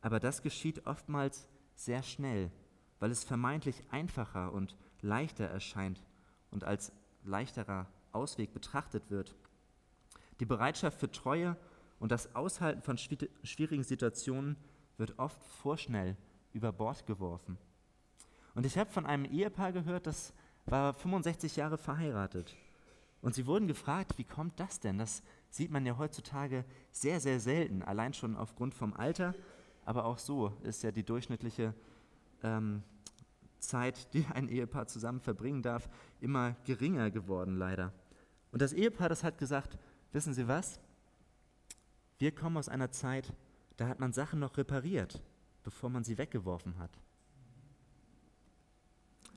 Aber 0.00 0.20
das 0.20 0.42
geschieht 0.42 0.86
oftmals 0.86 1.48
sehr 1.74 2.02
schnell, 2.02 2.50
weil 3.00 3.10
es 3.10 3.24
vermeintlich 3.24 3.82
einfacher 3.90 4.52
und 4.52 4.76
leichter 5.00 5.46
erscheint 5.46 6.02
und 6.50 6.64
als 6.64 6.92
leichterer 7.24 7.86
Ausweg 8.12 8.52
betrachtet 8.52 9.10
wird. 9.10 9.34
Die 10.40 10.46
Bereitschaft 10.46 11.00
für 11.00 11.10
Treue 11.10 11.56
und 11.98 12.12
das 12.12 12.34
Aushalten 12.34 12.82
von 12.82 12.96
schwierigen 12.98 13.82
Situationen 13.82 14.56
wird 14.96 15.18
oft 15.18 15.42
vorschnell 15.42 16.16
über 16.52 16.72
Bord 16.72 17.06
geworfen. 17.06 17.58
Und 18.54 18.66
ich 18.66 18.76
habe 18.78 18.90
von 18.90 19.06
einem 19.06 19.24
Ehepaar 19.24 19.72
gehört, 19.72 20.06
das 20.06 20.32
war 20.66 20.94
65 20.94 21.56
Jahre 21.56 21.78
verheiratet. 21.78 22.56
Und 23.20 23.34
sie 23.34 23.46
wurden 23.46 23.66
gefragt, 23.66 24.16
wie 24.16 24.24
kommt 24.24 24.58
das 24.60 24.80
denn? 24.80 24.98
Das 24.98 25.22
sieht 25.50 25.70
man 25.70 25.84
ja 25.86 25.98
heutzutage 25.98 26.64
sehr, 26.92 27.20
sehr 27.20 27.40
selten, 27.40 27.82
allein 27.82 28.14
schon 28.14 28.36
aufgrund 28.36 28.74
vom 28.74 28.94
Alter, 28.94 29.34
aber 29.84 30.04
auch 30.04 30.18
so 30.18 30.52
ist 30.62 30.82
ja 30.82 30.92
die 30.92 31.02
durchschnittliche 31.02 31.74
ähm, 32.42 32.82
Zeit, 33.58 34.12
die 34.14 34.24
ein 34.34 34.48
Ehepaar 34.48 34.86
zusammen 34.86 35.20
verbringen 35.20 35.62
darf, 35.62 35.88
immer 36.20 36.54
geringer 36.64 37.10
geworden, 37.10 37.56
leider. 37.56 37.92
Und 38.52 38.62
das 38.62 38.72
Ehepaar, 38.72 39.08
das 39.08 39.24
hat 39.24 39.38
gesagt, 39.38 39.78
wissen 40.12 40.32
Sie 40.32 40.46
was? 40.46 40.80
Wir 42.18 42.34
kommen 42.34 42.56
aus 42.56 42.68
einer 42.68 42.90
Zeit, 42.90 43.32
da 43.76 43.86
hat 43.86 44.00
man 44.00 44.12
Sachen 44.12 44.40
noch 44.40 44.56
repariert, 44.56 45.22
bevor 45.62 45.88
man 45.88 46.02
sie 46.02 46.18
weggeworfen 46.18 46.78
hat. 46.78 46.90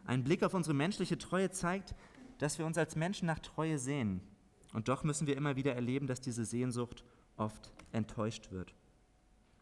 Ein 0.05 0.23
Blick 0.23 0.41
auf 0.43 0.55
unsere 0.55 0.73
menschliche 0.73 1.19
Treue 1.19 1.51
zeigt, 1.51 1.93
dass 2.39 2.57
wir 2.57 2.65
uns 2.65 2.77
als 2.79 2.95
Menschen 2.95 3.27
nach 3.27 3.39
Treue 3.39 3.77
sehen. 3.77 4.21
Und 4.73 4.87
doch 4.87 5.03
müssen 5.03 5.27
wir 5.27 5.37
immer 5.37 5.55
wieder 5.55 5.75
erleben, 5.75 6.07
dass 6.07 6.21
diese 6.21 6.43
Sehnsucht 6.43 7.03
oft 7.37 7.71
enttäuscht 7.91 8.51
wird. 8.51 8.73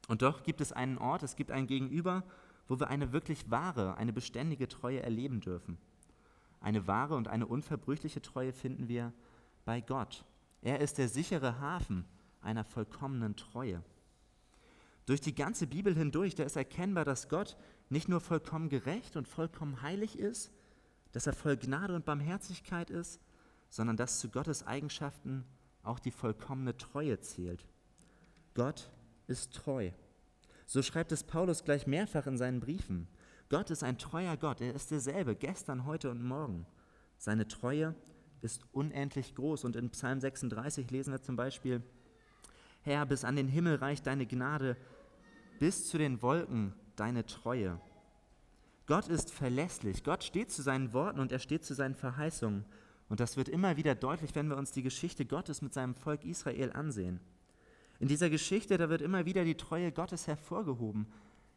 Und 0.07 0.21
doch 0.21 0.43
gibt 0.43 0.61
es 0.61 0.71
einen 0.71 0.97
Ort, 0.97 1.23
es 1.23 1.35
gibt 1.35 1.51
ein 1.51 1.67
Gegenüber, 1.67 2.23
wo 2.69 2.79
wir 2.79 2.87
eine 2.87 3.11
wirklich 3.11 3.51
wahre, 3.51 3.97
eine 3.97 4.13
beständige 4.13 4.69
Treue 4.69 5.01
erleben 5.01 5.41
dürfen. 5.41 5.77
Eine 6.61 6.87
wahre 6.87 7.15
und 7.15 7.27
eine 7.27 7.47
unverbrüchliche 7.47 8.21
Treue 8.21 8.53
finden 8.53 8.87
wir 8.87 9.11
bei 9.65 9.81
Gott. 9.81 10.23
Er 10.61 10.79
ist 10.79 10.97
der 10.97 11.09
sichere 11.09 11.59
Hafen 11.59 12.05
einer 12.41 12.63
vollkommenen 12.63 13.35
Treue. 13.35 13.83
Durch 15.05 15.21
die 15.21 15.35
ganze 15.35 15.67
Bibel 15.67 15.95
hindurch, 15.95 16.35
da 16.35 16.43
ist 16.43 16.55
erkennbar, 16.55 17.05
dass 17.05 17.29
Gott 17.29 17.57
nicht 17.89 18.09
nur 18.09 18.21
vollkommen 18.21 18.69
gerecht 18.69 19.15
und 19.15 19.27
vollkommen 19.27 19.81
heilig 19.81 20.19
ist, 20.19 20.51
dass 21.11 21.25
er 21.25 21.33
voll 21.33 21.57
Gnade 21.57 21.95
und 21.95 22.05
Barmherzigkeit 22.05 22.89
ist, 22.89 23.19
sondern 23.69 23.97
dass 23.97 24.19
zu 24.19 24.29
Gottes 24.29 24.65
Eigenschaften 24.65 25.45
auch 25.83 25.99
die 25.99 26.11
vollkommene 26.11 26.77
Treue 26.77 27.19
zählt. 27.19 27.65
Gott 28.53 28.91
ist 29.27 29.53
treu. 29.53 29.91
So 30.65 30.83
schreibt 30.83 31.11
es 31.11 31.23
Paulus 31.23 31.63
gleich 31.63 31.87
mehrfach 31.87 32.27
in 32.27 32.37
seinen 32.37 32.59
Briefen. 32.59 33.07
Gott 33.49 33.71
ist 33.71 33.83
ein 33.83 33.97
treuer 33.97 34.37
Gott, 34.37 34.61
er 34.61 34.75
ist 34.75 34.91
derselbe, 34.91 35.35
gestern, 35.35 35.85
heute 35.85 36.11
und 36.11 36.23
morgen. 36.23 36.67
Seine 37.17 37.47
Treue 37.47 37.95
ist 38.41 38.63
unendlich 38.71 39.33
groß 39.33 39.65
und 39.65 39.75
in 39.75 39.89
Psalm 39.89 40.19
36 40.19 40.91
lesen 40.91 41.11
wir 41.11 41.21
zum 41.21 41.35
Beispiel, 41.35 41.81
Herr, 42.81 43.05
bis 43.05 43.23
an 43.23 43.35
den 43.35 43.47
Himmel 43.47 43.75
reicht 43.75 44.07
deine 44.07 44.25
Gnade, 44.25 44.77
bis 45.59 45.87
zu 45.87 45.97
den 45.97 46.21
Wolken 46.21 46.73
deine 46.95 47.25
Treue. 47.25 47.79
Gott 48.85 49.07
ist 49.07 49.31
verlässlich, 49.31 50.03
Gott 50.03 50.23
steht 50.23 50.51
zu 50.51 50.61
seinen 50.61 50.93
Worten 50.93 51.19
und 51.19 51.31
er 51.31 51.39
steht 51.39 51.63
zu 51.63 51.75
seinen 51.75 51.95
Verheißungen. 51.95 52.65
Und 53.07 53.19
das 53.19 53.37
wird 53.37 53.49
immer 53.49 53.77
wieder 53.77 53.95
deutlich, 53.95 54.33
wenn 54.35 54.49
wir 54.49 54.57
uns 54.57 54.71
die 54.71 54.83
Geschichte 54.83 55.25
Gottes 55.25 55.61
mit 55.61 55.73
seinem 55.73 55.95
Volk 55.95 56.23
Israel 56.23 56.71
ansehen. 56.73 57.19
In 57.99 58.07
dieser 58.07 58.29
Geschichte, 58.29 58.77
da 58.77 58.89
wird 58.89 59.01
immer 59.01 59.25
wieder 59.25 59.43
die 59.43 59.57
Treue 59.57 59.91
Gottes 59.91 60.27
hervorgehoben. 60.27 61.07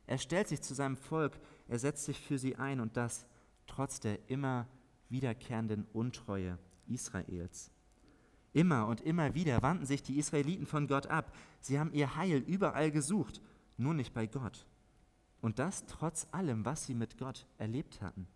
Er 0.06 0.18
stellt 0.18 0.48
sich 0.48 0.60
zu 0.60 0.74
seinem 0.74 0.96
Volk, 0.96 1.38
er 1.68 1.78
setzt 1.78 2.04
sich 2.04 2.18
für 2.18 2.38
sie 2.38 2.56
ein 2.56 2.80
und 2.80 2.96
das 2.96 3.26
trotz 3.66 4.00
der 4.00 4.18
immer 4.28 4.66
wiederkehrenden 5.08 5.86
Untreue 5.92 6.58
Israels. 6.88 7.70
Immer 8.52 8.86
und 8.86 9.00
immer 9.00 9.34
wieder 9.34 9.62
wandten 9.62 9.86
sich 9.86 10.02
die 10.02 10.18
Israeliten 10.18 10.66
von 10.66 10.86
Gott 10.86 11.06
ab. 11.06 11.34
Sie 11.60 11.78
haben 11.78 11.92
ihr 11.92 12.16
Heil 12.16 12.38
überall 12.46 12.90
gesucht, 12.90 13.40
nur 13.78 13.94
nicht 13.94 14.12
bei 14.12 14.26
Gott. 14.26 14.66
Und 15.40 15.58
das 15.58 15.86
trotz 15.86 16.26
allem, 16.32 16.64
was 16.64 16.84
sie 16.84 16.94
mit 16.94 17.18
Gott 17.18 17.46
erlebt 17.58 18.00
hatten. 18.02 18.28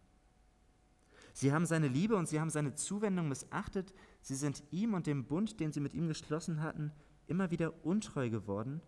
Sie 1.35 1.52
haben 1.52 1.66
seine 1.66 1.88
Liebe 1.88 2.16
und 2.16 2.26
sie 2.28 2.40
haben 2.40 2.49
seine 2.49 2.75
Zuwendung 2.75 3.28
missachtet. 3.28 3.92
Sie 4.23 4.35
sind 4.35 4.62
ihm 4.70 4.94
und 4.94 5.06
dem 5.06 5.26
Bund, 5.26 5.61
den 5.61 5.70
sie 5.70 5.80
mit 5.80 5.92
ihm 5.92 6.08
geschlossen 6.08 6.62
hatten, 6.62 6.92
immer 7.26 7.50
wieder 7.50 7.85
untreu 7.85 8.30
geworden. 8.30 8.80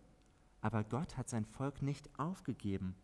Aber 0.61 0.83
Gott 0.83 1.15
hat 1.15 1.29
sein 1.29 1.45
Volk 1.45 1.83
nicht 1.83 2.09
aufgegeben, 2.19 2.95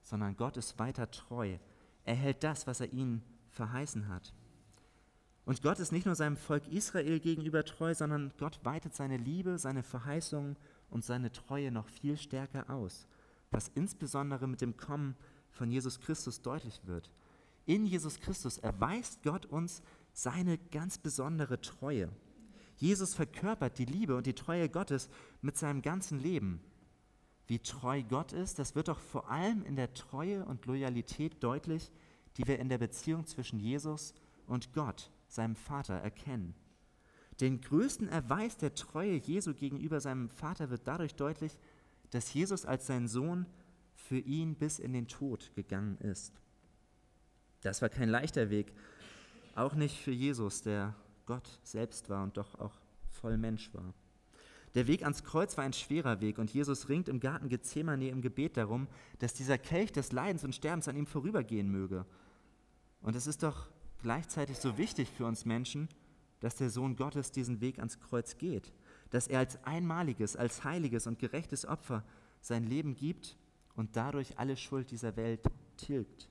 sondern 0.00 0.36
Gott 0.36 0.56
ist 0.56 0.78
weiter 0.78 1.10
treu. 1.10 1.58
Er 2.04 2.14
hält 2.14 2.42
das, 2.42 2.66
was 2.66 2.80
er 2.80 2.92
ihnen 2.94 3.22
verheißen 3.50 4.08
hat. 4.08 4.32
Und 5.44 5.62
Gott 5.62 5.78
ist 5.78 5.92
nicht 5.92 6.06
nur 6.06 6.14
seinem 6.14 6.36
Volk 6.36 6.66
Israel 6.68 7.20
gegenüber 7.20 7.64
treu, 7.64 7.94
sondern 7.94 8.32
Gott 8.38 8.60
weitet 8.64 8.94
seine 8.94 9.18
Liebe, 9.18 9.58
seine 9.58 9.82
Verheißungen 9.82 10.56
und 10.88 11.04
seine 11.04 11.32
Treue 11.32 11.70
noch 11.70 11.88
viel 11.88 12.16
stärker 12.16 12.70
aus, 12.70 13.06
was 13.50 13.70
insbesondere 13.74 14.46
mit 14.46 14.62
dem 14.62 14.76
Kommen 14.76 15.16
von 15.50 15.70
Jesus 15.70 16.00
Christus 16.00 16.40
deutlich 16.40 16.80
wird. 16.86 17.10
In 17.66 17.84
Jesus 17.84 18.20
Christus 18.20 18.58
erweist 18.58 19.22
Gott 19.22 19.46
uns 19.46 19.82
seine 20.12 20.58
ganz 20.58 20.98
besondere 20.98 21.60
Treue. 21.60 22.08
Jesus 22.76 23.14
verkörpert 23.14 23.78
die 23.78 23.84
Liebe 23.84 24.16
und 24.16 24.26
die 24.26 24.34
Treue 24.34 24.68
Gottes 24.68 25.08
mit 25.42 25.56
seinem 25.56 25.82
ganzen 25.82 26.20
Leben. 26.20 26.60
Wie 27.46 27.58
treu 27.58 28.02
Gott 28.02 28.32
ist, 28.32 28.58
das 28.58 28.74
wird 28.74 28.88
doch 28.88 28.98
vor 28.98 29.30
allem 29.30 29.64
in 29.64 29.76
der 29.76 29.92
Treue 29.92 30.44
und 30.46 30.64
Loyalität 30.64 31.42
deutlich, 31.42 31.92
die 32.36 32.46
wir 32.46 32.58
in 32.58 32.68
der 32.68 32.78
Beziehung 32.78 33.26
zwischen 33.26 33.60
Jesus 33.60 34.14
und 34.46 34.72
Gott 34.72 35.10
seinem 35.34 35.56
Vater, 35.56 35.94
erkennen. 35.94 36.54
Den 37.40 37.60
größten 37.60 38.08
Erweis 38.08 38.56
der 38.56 38.74
Treue 38.74 39.16
Jesu 39.16 39.54
gegenüber 39.54 40.00
seinem 40.00 40.28
Vater 40.28 40.70
wird 40.70 40.82
dadurch 40.86 41.14
deutlich, 41.14 41.58
dass 42.10 42.32
Jesus 42.32 42.64
als 42.64 42.86
sein 42.86 43.08
Sohn 43.08 43.46
für 43.96 44.18
ihn 44.18 44.54
bis 44.54 44.78
in 44.78 44.92
den 44.92 45.08
Tod 45.08 45.52
gegangen 45.54 45.98
ist. 45.98 46.32
Das 47.62 47.82
war 47.82 47.88
kein 47.88 48.08
leichter 48.08 48.50
Weg, 48.50 48.72
auch 49.54 49.74
nicht 49.74 49.98
für 49.98 50.12
Jesus, 50.12 50.62
der 50.62 50.94
Gott 51.26 51.58
selbst 51.62 52.10
war 52.10 52.22
und 52.22 52.36
doch 52.36 52.58
auch 52.60 52.74
voll 53.08 53.38
Mensch 53.38 53.72
war. 53.72 53.94
Der 54.74 54.86
Weg 54.88 55.02
ans 55.02 55.22
Kreuz 55.22 55.56
war 55.56 55.64
ein 55.64 55.72
schwerer 55.72 56.20
Weg 56.20 56.38
und 56.38 56.52
Jesus 56.52 56.88
ringt 56.88 57.08
im 57.08 57.20
Garten 57.20 57.48
Gethsemane 57.48 58.08
im 58.08 58.22
Gebet 58.22 58.56
darum, 58.56 58.88
dass 59.20 59.32
dieser 59.32 59.56
Kelch 59.56 59.92
des 59.92 60.12
Leidens 60.12 60.44
und 60.44 60.54
Sterbens 60.54 60.88
an 60.88 60.96
ihm 60.96 61.06
vorübergehen 61.06 61.70
möge. 61.70 62.04
Und 63.00 63.14
es 63.14 63.26
ist 63.26 63.44
doch 63.44 63.68
gleichzeitig 64.04 64.58
so 64.58 64.76
wichtig 64.76 65.08
für 65.10 65.24
uns 65.24 65.46
Menschen, 65.46 65.88
dass 66.40 66.56
der 66.56 66.68
Sohn 66.68 66.94
Gottes 66.94 67.32
diesen 67.32 67.62
Weg 67.62 67.78
ans 67.78 67.98
Kreuz 68.00 68.36
geht, 68.36 68.70
dass 69.08 69.28
er 69.28 69.38
als 69.38 69.64
einmaliges, 69.64 70.36
als 70.36 70.62
heiliges 70.62 71.06
und 71.06 71.18
gerechtes 71.18 71.64
Opfer 71.64 72.04
sein 72.42 72.64
Leben 72.64 72.94
gibt 72.94 73.38
und 73.74 73.96
dadurch 73.96 74.38
alle 74.38 74.58
Schuld 74.58 74.90
dieser 74.90 75.16
Welt 75.16 75.40
tilgt. 75.78 76.28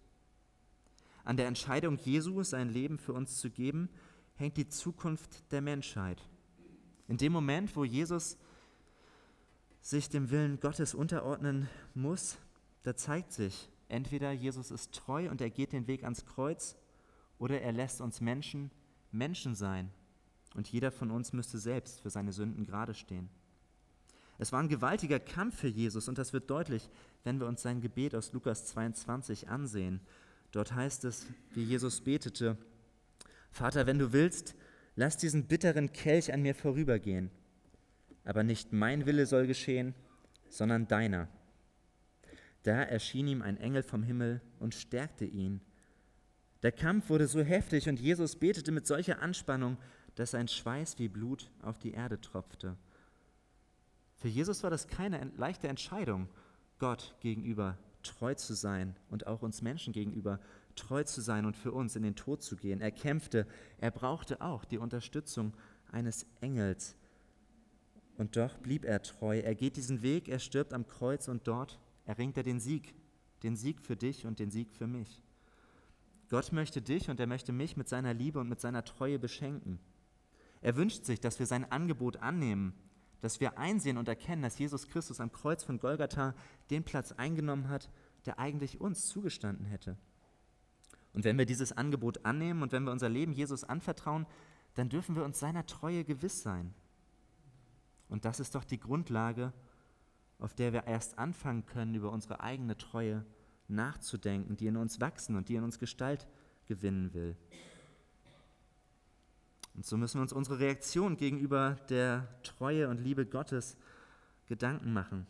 An 1.23 1.35
der 1.35 1.47
Entscheidung 1.47 1.97
Jesu, 1.97 2.43
sein 2.43 2.69
Leben 2.69 2.99
für 2.99 3.13
uns 3.13 3.39
zu 3.39 3.49
geben, 3.49 3.89
hängt 4.35 4.57
die 4.57 4.69
Zukunft 4.69 5.51
der 5.51 5.61
Menschheit. 5.61 6.21
In 7.07 7.17
dem 7.17 7.33
Moment, 7.33 7.75
wo 7.75 7.83
Jesus 7.83 8.37
sich 9.81 10.09
dem 10.09 10.29
Willen 10.29 10.59
Gottes 10.59 10.93
unterordnen 10.93 11.67
muss, 11.95 12.37
da 12.83 12.95
zeigt 12.95 13.33
sich, 13.33 13.67
entweder 13.87 14.31
Jesus 14.31 14.69
ist 14.69 14.93
treu 14.93 15.31
und 15.31 15.41
er 15.41 15.49
geht 15.49 15.73
den 15.73 15.87
Weg 15.87 16.03
ans 16.03 16.23
Kreuz, 16.27 16.77
oder 17.43 17.59
er 17.59 17.73
lässt 17.73 17.99
uns 17.99 18.21
Menschen 18.21 18.71
Menschen 19.11 19.53
sein 19.53 19.89
und 20.55 20.69
jeder 20.69 20.93
von 20.93 21.11
uns 21.11 21.33
müsste 21.33 21.57
selbst 21.57 21.99
für 21.99 22.09
seine 22.09 22.31
Sünden 22.31 22.65
gerade 22.65 22.93
stehen. 22.93 23.27
Es 24.37 24.53
war 24.53 24.61
ein 24.61 24.69
gewaltiger 24.69 25.19
Kampf 25.19 25.59
für 25.59 25.67
Jesus 25.67 26.07
und 26.07 26.17
das 26.17 26.31
wird 26.31 26.49
deutlich, 26.49 26.89
wenn 27.25 27.41
wir 27.41 27.47
uns 27.47 27.61
sein 27.61 27.81
Gebet 27.81 28.15
aus 28.15 28.31
Lukas 28.31 28.67
22 28.67 29.49
ansehen. 29.49 29.99
Dort 30.53 30.73
heißt 30.73 31.03
es, 31.03 31.27
wie 31.53 31.63
Jesus 31.63 31.99
betete, 31.99 32.57
Vater, 33.51 33.87
wenn 33.87 33.99
du 33.99 34.13
willst, 34.13 34.55
lass 34.95 35.17
diesen 35.17 35.45
bitteren 35.45 35.91
Kelch 35.91 36.31
an 36.31 36.43
mir 36.43 36.55
vorübergehen, 36.55 37.29
aber 38.23 38.43
nicht 38.43 38.71
mein 38.71 39.05
Wille 39.05 39.25
soll 39.25 39.47
geschehen, 39.47 39.93
sondern 40.47 40.87
deiner. 40.87 41.27
Da 42.63 42.83
erschien 42.83 43.27
ihm 43.27 43.41
ein 43.41 43.57
Engel 43.57 43.83
vom 43.83 44.01
Himmel 44.01 44.39
und 44.59 44.75
stärkte 44.75 45.25
ihn 45.25 45.59
der 46.63 46.71
Kampf 46.71 47.09
wurde 47.09 47.27
so 47.27 47.41
heftig 47.41 47.87
und 47.89 47.99
Jesus 47.99 48.37
betete 48.37 48.71
mit 48.71 48.87
solcher 48.87 49.21
Anspannung, 49.21 49.77
dass 50.15 50.31
sein 50.31 50.47
Schweiß 50.47 50.97
wie 50.97 51.09
Blut 51.09 51.51
auf 51.61 51.77
die 51.77 51.91
Erde 51.91 52.19
tropfte. 52.19 52.77
Für 54.15 54.29
Jesus 54.29 54.63
war 54.63 54.69
das 54.69 54.87
keine 54.87 55.31
leichte 55.35 55.67
Entscheidung, 55.67 56.29
Gott 56.79 57.15
gegenüber 57.19 57.77
treu 58.03 58.33
zu 58.35 58.53
sein 58.53 58.95
und 59.09 59.27
auch 59.27 59.41
uns 59.41 59.61
Menschen 59.61 59.93
gegenüber 59.93 60.39
treu 60.75 61.03
zu 61.03 61.21
sein 61.21 61.45
und 61.45 61.57
für 61.57 61.71
uns 61.71 61.95
in 61.95 62.03
den 62.03 62.15
Tod 62.15 62.41
zu 62.41 62.55
gehen. 62.55 62.81
Er 62.81 62.91
kämpfte, 62.91 63.47
er 63.77 63.91
brauchte 63.91 64.41
auch 64.41 64.65
die 64.65 64.77
Unterstützung 64.77 65.53
eines 65.91 66.25
Engels. 66.41 66.95
Und 68.17 68.37
doch 68.37 68.57
blieb 68.57 68.85
er 68.85 69.01
treu. 69.01 69.39
Er 69.39 69.55
geht 69.55 69.75
diesen 69.75 70.01
Weg, 70.01 70.29
er 70.29 70.39
stirbt 70.39 70.73
am 70.73 70.87
Kreuz 70.87 71.27
und 71.27 71.47
dort 71.47 71.79
erringt 72.05 72.37
er 72.37 72.43
den 72.43 72.59
Sieg, 72.59 72.93
den 73.43 73.55
Sieg 73.55 73.81
für 73.81 73.95
dich 73.95 74.25
und 74.25 74.39
den 74.39 74.51
Sieg 74.51 74.71
für 74.71 74.87
mich. 74.87 75.21
Gott 76.33 76.51
möchte 76.51 76.81
dich 76.81 77.11
und 77.11 77.19
er 77.19 77.27
möchte 77.27 77.51
mich 77.51 77.77
mit 77.77 77.87
seiner 77.87 78.11
Liebe 78.11 78.39
und 78.39 78.49
mit 78.49 78.59
seiner 78.59 78.83
Treue 78.83 79.19
beschenken. 79.19 79.77
Er 80.61 80.75
wünscht 80.75 81.05
sich, 81.05 81.19
dass 81.19 81.37
wir 81.37 81.45
sein 81.45 81.71
Angebot 81.71 82.17
annehmen, 82.17 82.73
dass 83.21 83.39
wir 83.39 83.59
einsehen 83.59 83.99
und 83.99 84.07
erkennen, 84.07 84.41
dass 84.41 84.57
Jesus 84.57 84.87
Christus 84.87 85.19
am 85.19 85.31
Kreuz 85.31 85.63
von 85.63 85.77
Golgatha 85.77 86.33
den 86.71 86.83
Platz 86.83 87.11
eingenommen 87.11 87.69
hat, 87.69 87.91
der 88.25 88.39
eigentlich 88.39 88.81
uns 88.81 89.05
zugestanden 89.05 89.67
hätte. 89.67 89.95
Und 91.13 91.23
wenn 91.23 91.37
wir 91.37 91.45
dieses 91.45 91.71
Angebot 91.71 92.25
annehmen 92.25 92.63
und 92.63 92.71
wenn 92.71 92.85
wir 92.85 92.91
unser 92.91 93.09
Leben 93.09 93.33
Jesus 93.33 93.63
anvertrauen, 93.63 94.25
dann 94.73 94.89
dürfen 94.89 95.15
wir 95.15 95.25
uns 95.25 95.39
seiner 95.39 95.67
Treue 95.67 96.03
gewiss 96.03 96.41
sein. 96.41 96.73
Und 98.09 98.25
das 98.25 98.39
ist 98.39 98.55
doch 98.55 98.63
die 98.63 98.79
Grundlage, 98.79 99.53
auf 100.39 100.55
der 100.55 100.73
wir 100.73 100.87
erst 100.87 101.19
anfangen 101.19 101.67
können, 101.67 101.93
über 101.93 102.11
unsere 102.11 102.39
eigene 102.39 102.75
Treue 102.75 103.23
nachzudenken, 103.73 104.55
die 104.55 104.67
in 104.67 104.77
uns 104.77 104.99
wachsen 104.99 105.35
und 105.35 105.49
die 105.49 105.55
in 105.55 105.63
uns 105.63 105.79
Gestalt 105.79 106.27
gewinnen 106.65 107.13
will. 107.13 107.35
Und 109.75 109.85
so 109.85 109.97
müssen 109.97 110.19
wir 110.19 110.21
uns 110.21 110.33
unsere 110.33 110.59
Reaktion 110.59 111.17
gegenüber 111.17 111.77
der 111.89 112.27
Treue 112.43 112.89
und 112.89 112.99
Liebe 112.99 113.25
Gottes 113.25 113.75
Gedanken 114.45 114.93
machen. 114.93 115.25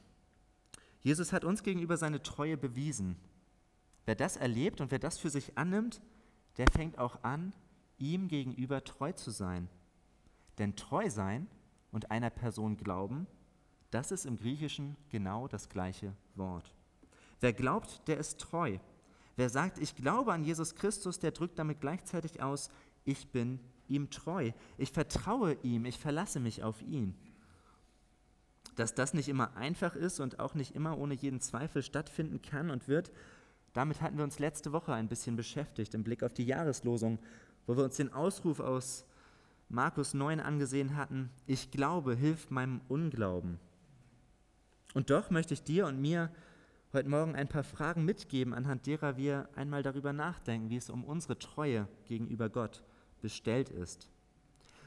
Jesus 1.01 1.31
hat 1.31 1.43
uns 1.45 1.63
gegenüber 1.63 1.97
seine 1.97 2.21
Treue 2.21 2.57
bewiesen. 2.57 3.15
Wer 4.05 4.15
das 4.15 4.37
erlebt 4.37 4.81
und 4.81 4.91
wer 4.91 4.99
das 4.99 5.17
für 5.17 5.29
sich 5.29 5.57
annimmt, 5.57 6.01
der 6.57 6.67
fängt 6.67 6.97
auch 6.97 7.23
an, 7.23 7.53
ihm 7.97 8.27
gegenüber 8.27 8.83
treu 8.83 9.11
zu 9.13 9.31
sein. 9.31 9.69
Denn 10.57 10.75
treu 10.75 11.09
sein 11.09 11.47
und 11.91 12.11
einer 12.11 12.29
Person 12.29 12.77
glauben, 12.77 13.27
das 13.91 14.11
ist 14.11 14.25
im 14.25 14.37
Griechischen 14.37 14.97
genau 15.09 15.47
das 15.47 15.69
gleiche 15.69 16.13
Wort. 16.35 16.73
Wer 17.43 17.51
glaubt, 17.51 18.07
der 18.07 18.19
ist 18.19 18.39
treu. 18.39 18.77
Wer 19.35 19.49
sagt, 19.49 19.77
ich 19.77 19.97
glaube 19.97 20.31
an 20.31 20.45
Jesus 20.45 20.75
Christus, 20.75 21.19
der 21.19 21.31
drückt 21.31 21.59
damit 21.59 21.81
gleichzeitig 21.81 22.41
aus, 22.41 22.69
ich 23.03 23.33
bin 23.33 23.59
ihm 23.89 24.09
treu. 24.09 24.53
Ich 24.77 24.93
vertraue 24.93 25.57
ihm, 25.61 25.83
ich 25.83 25.99
verlasse 25.99 26.39
mich 26.39 26.63
auf 26.63 26.81
ihn. 26.81 27.13
Dass 28.77 28.95
das 28.95 29.13
nicht 29.13 29.27
immer 29.27 29.57
einfach 29.57 29.93
ist 29.97 30.21
und 30.21 30.39
auch 30.39 30.53
nicht 30.53 30.73
immer 30.73 30.97
ohne 30.97 31.15
jeden 31.15 31.41
Zweifel 31.41 31.83
stattfinden 31.83 32.41
kann 32.41 32.69
und 32.69 32.87
wird, 32.87 33.11
damit 33.73 33.99
hatten 33.99 34.15
wir 34.15 34.23
uns 34.23 34.39
letzte 34.39 34.71
Woche 34.71 34.93
ein 34.93 35.09
bisschen 35.09 35.35
beschäftigt 35.35 35.93
im 35.95 36.05
Blick 36.05 36.23
auf 36.23 36.33
die 36.33 36.45
Jahreslosung, 36.45 37.19
wo 37.67 37.75
wir 37.75 37.83
uns 37.83 37.97
den 37.97 38.13
Ausruf 38.13 38.61
aus 38.61 39.03
Markus 39.67 40.13
9 40.13 40.39
angesehen 40.39 40.95
hatten, 40.95 41.29
ich 41.45 41.71
glaube, 41.71 42.15
hilft 42.15 42.51
meinem 42.51 42.79
Unglauben. 42.87 43.59
Und 44.93 45.09
doch 45.09 45.29
möchte 45.29 45.53
ich 45.53 45.63
dir 45.63 45.87
und 45.87 45.99
mir 45.99 46.31
heute 46.93 47.09
Morgen 47.09 47.35
ein 47.35 47.47
paar 47.47 47.63
Fragen 47.63 48.05
mitgeben, 48.05 48.53
anhand 48.53 48.85
derer 48.85 49.17
wir 49.17 49.49
einmal 49.55 49.81
darüber 49.81 50.13
nachdenken, 50.13 50.69
wie 50.69 50.77
es 50.77 50.91
um 50.91 51.03
unsere 51.03 51.39
Treue 51.39 51.87
gegenüber 52.05 52.49
Gott 52.49 52.83
bestellt 53.19 53.69
ist. 53.69 54.11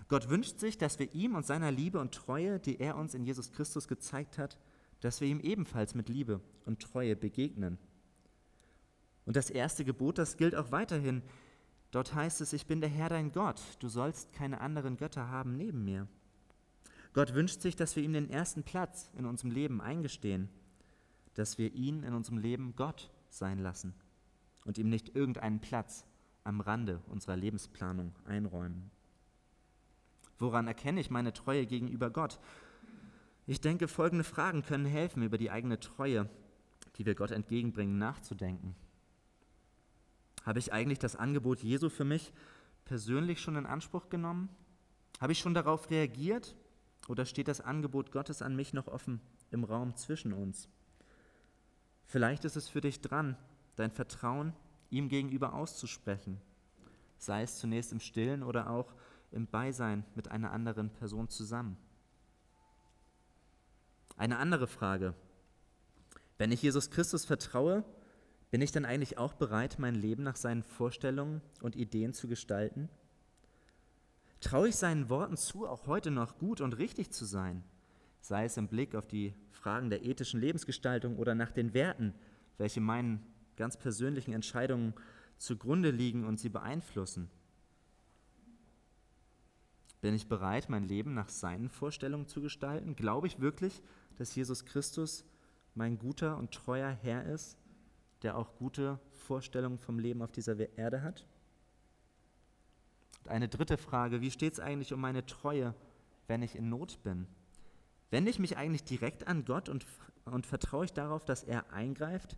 Gott 0.06 0.28
wünscht 0.28 0.60
sich, 0.60 0.78
dass 0.78 1.00
wir 1.00 1.12
ihm 1.14 1.34
und 1.34 1.44
seiner 1.44 1.72
Liebe 1.72 1.98
und 1.98 2.14
Treue, 2.14 2.60
die 2.60 2.78
er 2.78 2.96
uns 2.96 3.14
in 3.14 3.24
Jesus 3.24 3.50
Christus 3.50 3.88
gezeigt 3.88 4.38
hat, 4.38 4.56
dass 5.00 5.20
wir 5.20 5.26
ihm 5.26 5.40
ebenfalls 5.40 5.96
mit 5.96 6.08
Liebe 6.08 6.40
und 6.64 6.80
Treue 6.80 7.16
begegnen. 7.16 7.76
Und 9.24 9.34
das 9.34 9.50
erste 9.50 9.84
Gebot, 9.84 10.18
das 10.18 10.36
gilt 10.36 10.54
auch 10.54 10.70
weiterhin. 10.70 11.22
Dort 11.90 12.14
heißt 12.14 12.40
es, 12.40 12.52
ich 12.52 12.66
bin 12.66 12.80
der 12.80 12.90
Herr 12.90 13.08
dein 13.08 13.32
Gott, 13.32 13.60
du 13.80 13.88
sollst 13.88 14.32
keine 14.32 14.60
anderen 14.60 14.96
Götter 14.96 15.28
haben 15.28 15.56
neben 15.56 15.84
mir. 15.84 16.06
Gott 17.14 17.34
wünscht 17.34 17.62
sich, 17.62 17.74
dass 17.74 17.96
wir 17.96 18.04
ihm 18.04 18.12
den 18.12 18.30
ersten 18.30 18.62
Platz 18.62 19.10
in 19.18 19.26
unserem 19.26 19.50
Leben 19.50 19.80
eingestehen, 19.80 20.48
dass 21.36 21.58
wir 21.58 21.72
ihn 21.74 22.02
in 22.02 22.14
unserem 22.14 22.38
Leben 22.38 22.74
Gott 22.76 23.10
sein 23.28 23.58
lassen 23.58 23.94
und 24.64 24.78
ihm 24.78 24.88
nicht 24.88 25.14
irgendeinen 25.14 25.60
Platz 25.60 26.04
am 26.44 26.60
Rande 26.60 27.00
unserer 27.06 27.36
Lebensplanung 27.36 28.14
einräumen. 28.24 28.90
Woran 30.38 30.66
erkenne 30.66 31.00
ich 31.00 31.10
meine 31.10 31.32
Treue 31.32 31.66
gegenüber 31.66 32.10
Gott? 32.10 32.40
Ich 33.46 33.60
denke, 33.60 33.86
folgende 33.86 34.24
Fragen 34.24 34.62
können 34.62 34.86
helfen, 34.86 35.22
über 35.22 35.38
die 35.38 35.50
eigene 35.50 35.78
Treue, 35.78 36.28
die 36.96 37.06
wir 37.06 37.14
Gott 37.14 37.30
entgegenbringen, 37.30 37.98
nachzudenken. 37.98 38.74
Habe 40.44 40.58
ich 40.58 40.72
eigentlich 40.72 40.98
das 40.98 41.16
Angebot 41.16 41.62
Jesu 41.62 41.88
für 41.90 42.04
mich 42.04 42.32
persönlich 42.84 43.40
schon 43.40 43.56
in 43.56 43.66
Anspruch 43.66 44.08
genommen? 44.08 44.48
Habe 45.20 45.32
ich 45.32 45.38
schon 45.38 45.54
darauf 45.54 45.90
reagiert 45.90 46.56
oder 47.08 47.26
steht 47.26 47.48
das 47.48 47.60
Angebot 47.60 48.10
Gottes 48.10 48.42
an 48.42 48.56
mich 48.56 48.72
noch 48.72 48.86
offen 48.86 49.20
im 49.50 49.64
Raum 49.64 49.96
zwischen 49.96 50.32
uns? 50.32 50.68
Vielleicht 52.06 52.44
ist 52.44 52.56
es 52.56 52.68
für 52.68 52.80
dich 52.80 53.00
dran, 53.00 53.36
dein 53.74 53.90
Vertrauen 53.90 54.54
ihm 54.90 55.08
gegenüber 55.08 55.54
auszusprechen, 55.54 56.40
sei 57.18 57.42
es 57.42 57.58
zunächst 57.58 57.92
im 57.92 58.00
Stillen 58.00 58.42
oder 58.42 58.70
auch 58.70 58.94
im 59.32 59.46
Beisein 59.46 60.04
mit 60.14 60.30
einer 60.30 60.52
anderen 60.52 60.90
Person 60.90 61.28
zusammen. 61.28 61.76
Eine 64.16 64.38
andere 64.38 64.66
Frage. 64.66 65.14
Wenn 66.38 66.52
ich 66.52 66.62
Jesus 66.62 66.90
Christus 66.90 67.24
vertraue, 67.24 67.84
bin 68.50 68.60
ich 68.60 68.72
dann 68.72 68.84
eigentlich 68.84 69.18
auch 69.18 69.34
bereit, 69.34 69.78
mein 69.78 69.94
Leben 69.94 70.22
nach 70.22 70.36
seinen 70.36 70.62
Vorstellungen 70.62 71.42
und 71.60 71.76
Ideen 71.76 72.14
zu 72.14 72.28
gestalten? 72.28 72.88
Traue 74.40 74.68
ich 74.68 74.76
seinen 74.76 75.08
Worten 75.08 75.36
zu, 75.36 75.66
auch 75.66 75.86
heute 75.86 76.10
noch 76.10 76.38
gut 76.38 76.60
und 76.60 76.74
richtig 76.74 77.10
zu 77.10 77.24
sein, 77.24 77.64
sei 78.20 78.44
es 78.44 78.56
im 78.56 78.68
Blick 78.68 78.94
auf 78.94 79.06
die 79.06 79.34
Fragen 79.66 79.90
der 79.90 80.04
ethischen 80.04 80.40
Lebensgestaltung 80.40 81.16
oder 81.16 81.34
nach 81.34 81.50
den 81.50 81.74
Werten, 81.74 82.14
welche 82.56 82.80
meinen 82.80 83.20
ganz 83.56 83.76
persönlichen 83.76 84.32
Entscheidungen 84.32 84.94
zugrunde 85.38 85.90
liegen 85.90 86.24
und 86.24 86.38
sie 86.38 86.50
beeinflussen? 86.50 87.28
Bin 90.00 90.14
ich 90.14 90.28
bereit, 90.28 90.68
mein 90.68 90.84
Leben 90.84 91.14
nach 91.14 91.28
seinen 91.28 91.68
Vorstellungen 91.68 92.28
zu 92.28 92.40
gestalten? 92.40 92.94
Glaube 92.94 93.26
ich 93.26 93.40
wirklich, 93.40 93.82
dass 94.18 94.36
Jesus 94.36 94.66
Christus 94.66 95.24
mein 95.74 95.98
guter 95.98 96.36
und 96.36 96.52
treuer 96.52 96.96
Herr 97.02 97.24
ist, 97.24 97.58
der 98.22 98.38
auch 98.38 98.54
gute 98.58 99.00
Vorstellungen 99.14 99.80
vom 99.80 99.98
Leben 99.98 100.22
auf 100.22 100.30
dieser 100.30 100.56
Erde 100.78 101.02
hat? 101.02 101.26
eine 103.26 103.48
dritte 103.48 103.78
Frage, 103.78 104.20
wie 104.20 104.30
steht 104.30 104.52
es 104.52 104.60
eigentlich 104.60 104.92
um 104.92 105.00
meine 105.00 105.26
Treue, 105.26 105.74
wenn 106.28 106.42
ich 106.42 106.54
in 106.54 106.68
Not 106.68 107.02
bin? 107.02 107.26
Wende 108.10 108.30
ich 108.30 108.38
mich 108.38 108.56
eigentlich 108.56 108.84
direkt 108.84 109.26
an 109.26 109.44
Gott 109.44 109.68
und, 109.68 109.86
und 110.24 110.46
vertraue 110.46 110.84
ich 110.84 110.92
darauf, 110.92 111.24
dass 111.24 111.44
er 111.44 111.72
eingreift? 111.72 112.36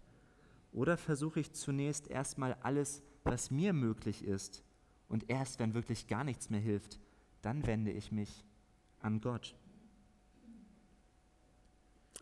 Oder 0.73 0.97
versuche 0.97 1.41
ich 1.41 1.53
zunächst 1.53 2.09
erstmal 2.09 2.55
alles, 2.63 3.03
was 3.25 3.51
mir 3.51 3.73
möglich 3.73 4.25
ist, 4.25 4.63
und 5.09 5.31
erst 5.31 5.59
wenn 5.59 5.75
wirklich 5.75 6.07
gar 6.07 6.25
nichts 6.25 6.51
mehr 6.51 6.61
hilft, 6.61 7.01
dann 7.43 7.67
wende 7.67 7.91
ich 7.91 8.13
mich 8.13 8.45
an 9.01 9.21
Gott? 9.21 9.55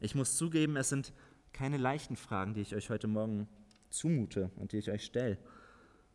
Ich 0.00 0.14
muss 0.14 0.36
zugeben, 0.36 0.76
es 0.76 0.88
sind 0.88 1.12
keine 1.52 1.78
leichten 1.78 2.16
Fragen, 2.16 2.54
die 2.54 2.60
ich 2.60 2.74
euch 2.74 2.90
heute 2.90 3.08
Morgen 3.08 3.48
zumute 3.90 4.50
und 4.56 4.72
die 4.72 4.78
ich 4.78 4.90
euch 4.90 5.04
stelle. 5.04 5.38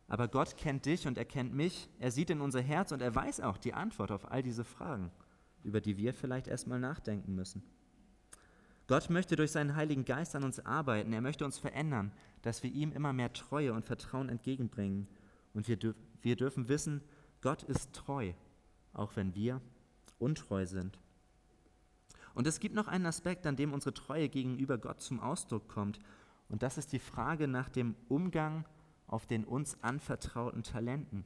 Aber 0.06 0.28
Gott 0.28 0.56
kennt 0.56 0.86
dich 0.86 1.06
und 1.06 1.18
er 1.18 1.24
kennt 1.24 1.52
mich, 1.52 1.88
er 1.98 2.10
sieht 2.10 2.30
in 2.30 2.40
unser 2.40 2.60
Herz 2.60 2.92
und 2.92 3.02
er 3.02 3.14
weiß 3.14 3.40
auch 3.40 3.58
die 3.58 3.74
Antwort 3.74 4.12
auf 4.12 4.30
all 4.30 4.42
diese 4.42 4.64
Fragen, 4.64 5.10
über 5.64 5.80
die 5.80 5.96
wir 5.96 6.14
vielleicht 6.14 6.48
erstmal 6.48 6.80
nachdenken 6.80 7.34
müssen. 7.34 7.62
Gott 8.88 9.10
möchte 9.10 9.36
durch 9.36 9.52
seinen 9.52 9.76
Heiligen 9.76 10.04
Geist 10.04 10.34
an 10.34 10.44
uns 10.44 10.60
arbeiten, 10.60 11.12
er 11.12 11.20
möchte 11.20 11.44
uns 11.44 11.58
verändern, 11.58 12.12
dass 12.42 12.62
wir 12.62 12.70
ihm 12.70 12.92
immer 12.92 13.12
mehr 13.12 13.32
Treue 13.32 13.72
und 13.72 13.86
Vertrauen 13.86 14.28
entgegenbringen. 14.28 15.06
Und 15.54 15.68
wir, 15.68 15.76
dürf, 15.76 15.96
wir 16.20 16.36
dürfen 16.36 16.68
wissen, 16.68 17.00
Gott 17.40 17.62
ist 17.62 17.92
treu, 17.92 18.32
auch 18.92 19.16
wenn 19.16 19.34
wir 19.34 19.60
untreu 20.18 20.66
sind. 20.66 20.98
Und 22.34 22.46
es 22.46 22.60
gibt 22.60 22.74
noch 22.74 22.88
einen 22.88 23.06
Aspekt, 23.06 23.46
an 23.46 23.56
dem 23.56 23.72
unsere 23.72 23.94
Treue 23.94 24.28
gegenüber 24.28 24.78
Gott 24.78 25.00
zum 25.00 25.20
Ausdruck 25.20 25.68
kommt. 25.68 25.98
Und 26.48 26.62
das 26.62 26.78
ist 26.78 26.92
die 26.92 26.98
Frage 26.98 27.46
nach 27.46 27.68
dem 27.68 27.94
Umgang 28.08 28.64
auf 29.06 29.26
den 29.26 29.44
uns 29.44 29.82
anvertrauten 29.82 30.62
Talenten. 30.62 31.24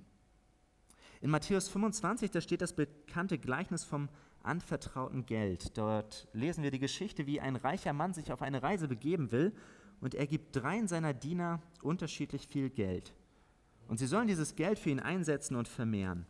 In 1.26 1.32
Matthäus 1.32 1.68
25, 1.68 2.30
da 2.30 2.40
steht 2.40 2.60
das 2.60 2.72
bekannte 2.72 3.36
Gleichnis 3.36 3.82
vom 3.82 4.08
anvertrauten 4.44 5.26
Geld. 5.26 5.76
Dort 5.76 6.28
lesen 6.32 6.62
wir 6.62 6.70
die 6.70 6.78
Geschichte, 6.78 7.26
wie 7.26 7.40
ein 7.40 7.56
reicher 7.56 7.92
Mann 7.92 8.14
sich 8.14 8.30
auf 8.30 8.42
eine 8.42 8.62
Reise 8.62 8.86
begeben 8.86 9.32
will 9.32 9.52
und 10.00 10.14
er 10.14 10.28
gibt 10.28 10.54
dreien 10.54 10.86
seiner 10.86 11.14
Diener 11.14 11.60
unterschiedlich 11.82 12.46
viel 12.46 12.70
Geld. 12.70 13.12
Und 13.88 13.98
sie 13.98 14.06
sollen 14.06 14.28
dieses 14.28 14.54
Geld 14.54 14.78
für 14.78 14.90
ihn 14.90 15.00
einsetzen 15.00 15.56
und 15.56 15.66
vermehren. 15.66 16.26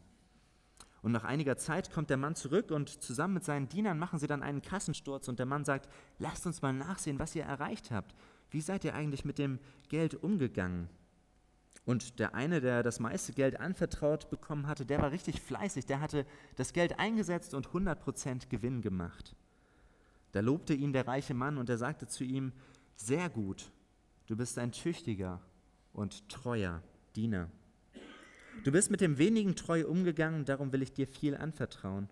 Und 1.03 1.13
nach 1.13 1.25
einiger 1.25 1.59
Zeit 1.59 1.93
kommt 1.93 2.09
der 2.09 2.17
Mann 2.17 2.35
zurück 2.35 2.71
und 2.71 2.89
zusammen 2.89 3.35
mit 3.35 3.45
seinen 3.45 3.69
Dienern 3.69 3.99
machen 3.99 4.19
sie 4.19 4.27
dann 4.27 4.43
einen 4.43 4.63
Kassensturz 4.63 5.29
und 5.29 5.39
der 5.39 5.45
Mann 5.45 5.67
sagt, 5.67 5.91
lasst 6.19 6.47
uns 6.47 6.63
mal 6.63 6.73
nachsehen, 6.73 7.19
was 7.19 7.37
ihr 7.37 7.45
erreicht 7.45 7.91
habt. 7.91 8.15
Wie 8.49 8.63
seid 8.63 8.83
ihr 8.83 8.95
eigentlich 8.95 9.27
mit 9.27 9.37
dem 9.37 9.59
Geld 9.91 10.15
umgegangen? 10.15 10.89
Und 11.87 12.19
der 12.19 12.35
eine, 12.35 12.61
der 12.61 12.83
das 12.83 12.99
meiste 12.99 13.33
Geld 13.33 13.61
anvertraut 13.61 14.29
bekommen 14.29 14.67
hatte, 14.67 14.85
der 14.85 15.01
war 15.01 15.13
richtig 15.13 15.41
fleißig. 15.41 15.87
Der 15.87 16.01
hatte 16.01 16.27
das 16.57 16.73
Geld 16.73 16.99
eingesetzt 16.99 17.55
und 17.55 17.69
100% 17.69 18.49
Gewinn 18.49 18.83
gemacht. 18.83 19.37
Da 20.33 20.41
lobte 20.41 20.75
ihn 20.75 20.93
der 20.93 21.07
reiche 21.07 21.33
Mann 21.33 21.57
und 21.57 21.71
er 21.71 21.79
sagte 21.79 22.09
zu 22.09 22.25
ihm, 22.25 22.53
sehr 22.97 23.31
gut, 23.31 23.71
du 24.27 24.37
bist 24.37 24.59
ein 24.59 24.73
tüchtiger 24.73 25.41
und 25.93 26.29
treuer 26.29 26.83
Diener. 27.15 27.49
Du 28.65 28.73
bist 28.73 28.91
mit 28.91 29.01
dem 29.01 29.19
wenigen 29.19 29.55
treu 29.55 29.87
umgegangen, 29.87 30.45
darum 30.45 30.73
will 30.73 30.83
ich 30.83 30.93
dir 30.93 31.07
viel 31.07 31.37
anvertrauen. 31.37 32.09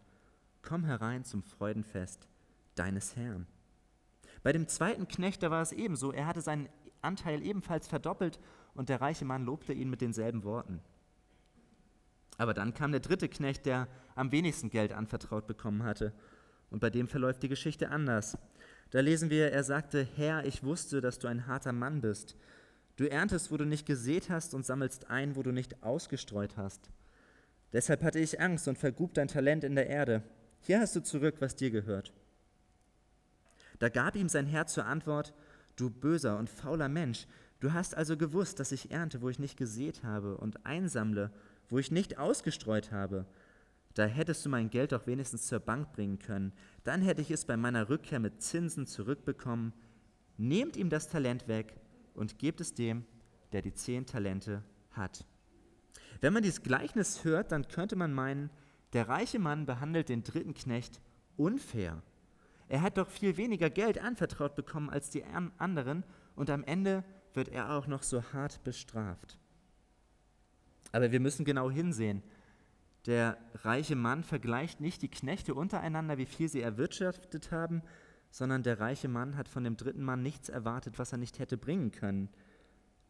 Komm 0.63 0.85
herein 0.85 1.25
zum 1.25 1.43
Freudenfest 1.43 2.29
deines 2.77 3.17
Herrn. 3.17 3.49
Bei 4.45 4.53
dem 4.53 4.69
zweiten 4.69 5.09
Knecht, 5.09 5.43
da 5.43 5.51
war 5.51 5.63
es 5.63 5.73
ebenso. 5.73 6.13
Er 6.13 6.27
hatte 6.27 6.43
seinen 6.43 6.69
Anteil 7.03 7.43
ebenfalls 7.43 7.89
verdoppelt 7.89 8.39
und 8.75 8.89
der 8.89 9.01
reiche 9.01 9.25
Mann 9.25 9.45
lobte 9.45 9.73
ihn 9.73 9.91
mit 9.91 10.01
denselben 10.01 10.45
Worten. 10.45 10.81
Aber 12.37 12.55
dann 12.55 12.75
kam 12.75 12.91
der 12.91 13.01
dritte 13.01 13.29
Knecht, 13.29 13.67
der 13.67 13.89
am 14.15 14.33
wenigsten 14.33 14.71
Geld 14.71 14.93
anvertraut 14.93 15.47
bekommen 15.47 15.85
hatte. 15.85 16.13
Und 16.71 16.81
bei 16.81 16.91
dem 16.91 17.07
verläuft 17.07 17.43
die 17.43 17.49
Geschichte 17.49 17.91
anders. 17.91 18.37
Da 18.91 19.01
lesen 19.01 19.31
wir, 19.31 19.53
er 19.53 19.65
sagte, 19.65 20.07
Herr, 20.17 20.45
ich 20.45 20.65
wusste, 20.65 21.01
dass 21.01 21.19
du 21.19 21.29
ein 21.29 21.47
harter 21.47 21.73
Mann 21.73 22.01
bist. 22.01 22.37
Du 22.97 23.05
erntest, 23.05 23.51
wo 23.51 23.57
du 23.57 23.65
nicht 23.65 23.87
gesät 23.87 24.31
hast 24.31 24.55
und 24.55 24.67
sammelst 24.67 25.11
ein, 25.11 25.37
wo 25.37 25.43
du 25.43 25.53
nicht 25.53 25.83
ausgestreut 25.83 26.57
hast. 26.57 26.91
Deshalb 27.73 28.03
hatte 28.05 28.21
ich 28.21 28.41
Angst 28.41 28.69
und 28.69 28.79
vergrub 28.79 29.15
dein 29.15 29.29
Talent 29.29 29.65
in 29.65 29.75
der 29.75 29.89
Erde. 29.89 30.23
Hier 30.61 30.81
hast 30.81 30.95
du 30.95 31.03
zurück, 31.03 31.37
was 31.41 31.57
dir 31.57 31.71
gehört. 31.71 32.13
Da 33.81 33.89
gab 33.89 34.15
ihm 34.15 34.29
sein 34.29 34.47
Herr 34.47 34.67
zur 34.67 34.87
Antwort, 34.87 35.35
du 35.75 35.91
böser 35.91 36.39
und 36.39 36.49
fauler 36.49 36.89
Mensch, 36.89 37.27
Du 37.65 37.73
hast 37.73 37.97
also 37.97 38.19
gewusst, 38.19 38.61
dass 38.61 38.73
ich 38.73 38.91
ernte, 38.91 39.23
wo 39.23 39.31
ich 39.31 39.39
nicht 39.39 39.57
gesät 39.57 40.03
habe, 40.05 40.37
und 40.37 40.67
einsammle, 40.67 41.31
wo 41.71 41.79
ich 41.79 41.91
nicht 41.91 42.19
ausgestreut 42.19 42.93
habe. 42.93 43.25
Da 43.95 44.05
hättest 44.05 44.45
du 44.45 44.51
mein 44.51 44.69
Geld 44.69 44.93
doch 44.93 45.07
wenigstens 45.07 45.47
zur 45.47 45.61
Bank 45.61 45.91
bringen 45.95 46.19
können. 46.19 46.53
Dann 46.83 47.01
hätte 47.01 47.23
ich 47.23 47.31
es 47.31 47.47
bei 47.47 47.57
meiner 47.57 47.89
Rückkehr 47.89 48.21
mit 48.21 48.43
Zinsen 48.43 48.87
zurückbekommen. 48.87 49.73
Nehmt 50.37 50.77
ihm 50.77 50.91
das 50.91 51.09
Talent 51.09 51.49
weg 51.49 51.81
und 52.13 52.39
gebt 52.39 52.61
es 52.61 52.75
dem, 52.75 53.07
der 53.53 53.63
die 53.63 53.73
zehn 53.73 54.05
Talente 54.05 54.63
hat. 54.91 55.25
Wenn 56.21 56.35
man 56.35 56.43
dieses 56.43 56.63
Gleichnis 56.63 57.25
hört, 57.25 57.51
dann 57.51 57.67
könnte 57.69 57.97
man 57.97 58.13
meinen, 58.13 58.51
der 58.93 59.09
reiche 59.09 59.39
Mann 59.39 59.65
behandelt 59.65 60.11
den 60.11 60.23
dritten 60.23 60.53
Knecht 60.53 61.01
unfair. 61.39 62.03
Er 62.69 62.83
hat 62.83 62.99
doch 62.99 63.09
viel 63.09 63.39
weniger 63.39 63.71
Geld 63.71 63.99
anvertraut 63.99 64.55
bekommen 64.55 64.91
als 64.91 65.09
die 65.09 65.25
anderen 65.57 66.05
und 66.37 66.51
am 66.51 66.63
Ende 66.65 67.05
wird 67.35 67.49
er 67.49 67.73
auch 67.73 67.87
noch 67.87 68.03
so 68.03 68.23
hart 68.33 68.63
bestraft. 68.65 69.39
Aber 70.93 71.13
wir 71.13 71.21
müssen 71.21 71.45
genau 71.45 71.71
hinsehen. 71.71 72.23
Der 73.07 73.37
reiche 73.57 73.97
Mann 73.97 74.23
vergleicht 74.23 74.81
nicht 74.81 75.03
die 75.03 75.11
Knechte 75.11 75.55
untereinander, 75.55 76.17
wie 76.17 76.27
viel 76.27 76.49
sie 76.49 76.63
erwirtschaftet 76.63 77.51
haben, 77.51 77.83
sondern 78.31 78.63
der 78.63 78.81
reiche 78.81 79.09
Mann 79.09 79.37
hat 79.37 79.49
von 79.49 79.65
dem 79.65 79.77
dritten 79.77 80.03
Mann 80.03 80.23
nichts 80.23 80.49
erwartet, 80.49 80.99
was 80.99 81.13
er 81.13 81.19
nicht 81.19 81.39
hätte 81.39 81.59
bringen 81.59 81.91
können. 81.91 82.31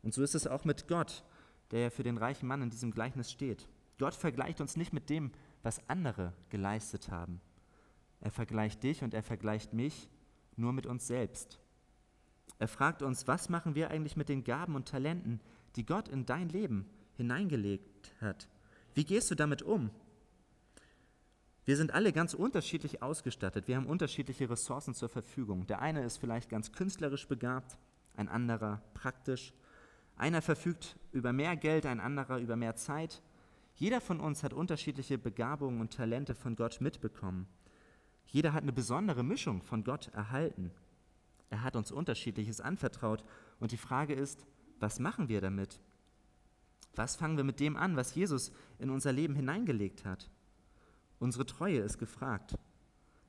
Und 0.03 0.13
so 0.13 0.23
ist 0.23 0.35
es 0.35 0.47
auch 0.47 0.65
mit 0.65 0.89
Gott, 0.89 1.25
der 1.71 1.81
ja 1.81 1.91
für 1.91 2.03
den 2.03 2.19
reichen 2.19 2.47
Mann 2.47 2.63
in 2.63 2.71
diesem 2.71 2.91
Gleichnis 2.91 3.31
steht. 3.31 3.69
Gott 3.99 4.15
vergleicht 4.15 4.61
uns 4.61 4.77
nicht 4.77 4.93
mit 4.93 5.09
dem, 5.09 5.31
was 5.63 5.89
andere 5.89 6.33
geleistet 6.51 7.11
haben. 7.11 7.41
Er 8.21 8.31
vergleicht 8.31 8.83
dich 8.83 9.03
und 9.03 9.15
er 9.15 9.23
vergleicht 9.23 9.73
mich 9.73 10.09
nur 10.57 10.73
mit 10.73 10.87
uns 10.87 11.07
selbst. 11.07 11.59
Er 12.59 12.69
fragt 12.69 13.03
uns, 13.03 13.27
was 13.27 13.49
machen 13.49 13.75
wir 13.75 13.91
eigentlich 13.91 14.17
mit 14.17 14.29
den 14.29 14.45
Gaben 14.45 14.75
und 14.75 14.89
Talenten, 14.89 15.41
die 15.77 15.85
Gott 15.85 16.09
in 16.09 16.27
dein 16.27 16.49
Leben 16.49 16.87
hineingelegt 17.17 18.13
hat? 18.21 18.49
Wie 18.95 19.05
gehst 19.05 19.31
du 19.31 19.35
damit 19.35 19.63
um? 19.63 19.91
Wir 21.65 21.77
sind 21.77 21.95
alle 21.95 22.13
ganz 22.13 22.35
unterschiedlich 22.35 23.03
ausgestattet. 23.03 23.69
Wir 23.69 23.77
haben 23.77 23.87
unterschiedliche 23.87 24.49
Ressourcen 24.51 24.95
zur 24.95 25.09
Verfügung. 25.09 25.67
Der 25.67 25.81
eine 25.81 26.05
ist 26.05 26.19
vielleicht 26.19 26.51
ganz 26.51 26.73
künstlerisch 26.73 27.27
begabt, 27.27 27.79
ein 28.17 28.29
anderer 28.29 28.83
praktisch. 28.93 29.55
Einer 30.17 30.43
verfügt 30.43 30.97
über 31.11 31.33
mehr 31.33 31.57
Geld, 31.57 31.87
ein 31.87 32.01
anderer 32.01 32.39
über 32.39 32.57
mehr 32.57 32.77
Zeit. 32.77 33.23
Jeder 33.77 34.01
von 34.01 34.21
uns 34.21 34.43
hat 34.43 34.53
unterschiedliche 34.53 35.19
Begabungen 35.19 35.81
und 35.81 35.95
Talente 35.95 36.35
von 36.35 36.55
Gott 36.55 36.81
mitbekommen. 36.81 37.49
Jeder 38.27 38.53
hat 38.53 38.63
eine 38.63 38.73
besondere 38.73 39.25
Mischung 39.25 39.63
von 39.63 39.85
Gott 39.85 40.09
erhalten. 40.09 40.71
Er 41.55 41.63
hat 41.63 41.77
uns 41.77 41.93
unterschiedliches 41.93 42.61
anvertraut. 42.61 43.23
Und 43.61 43.71
die 43.71 43.77
Frage 43.77 44.13
ist, 44.13 44.45
was 44.81 44.99
machen 44.99 45.29
wir 45.29 45.41
damit? 45.41 45.79
Was 46.97 47.15
fangen 47.15 47.37
wir 47.37 47.45
mit 47.45 47.61
dem 47.61 47.77
an, 47.77 47.95
was 47.95 48.17
Jesus 48.17 48.51
in 48.81 48.91
unser 48.91 49.13
Leben 49.13 49.37
hineingelegt 49.37 50.05
hat? 50.05 50.29
Unsere 51.21 51.47
Treue 51.47 51.79
ist 51.79 51.99
gefragt. 51.99 52.59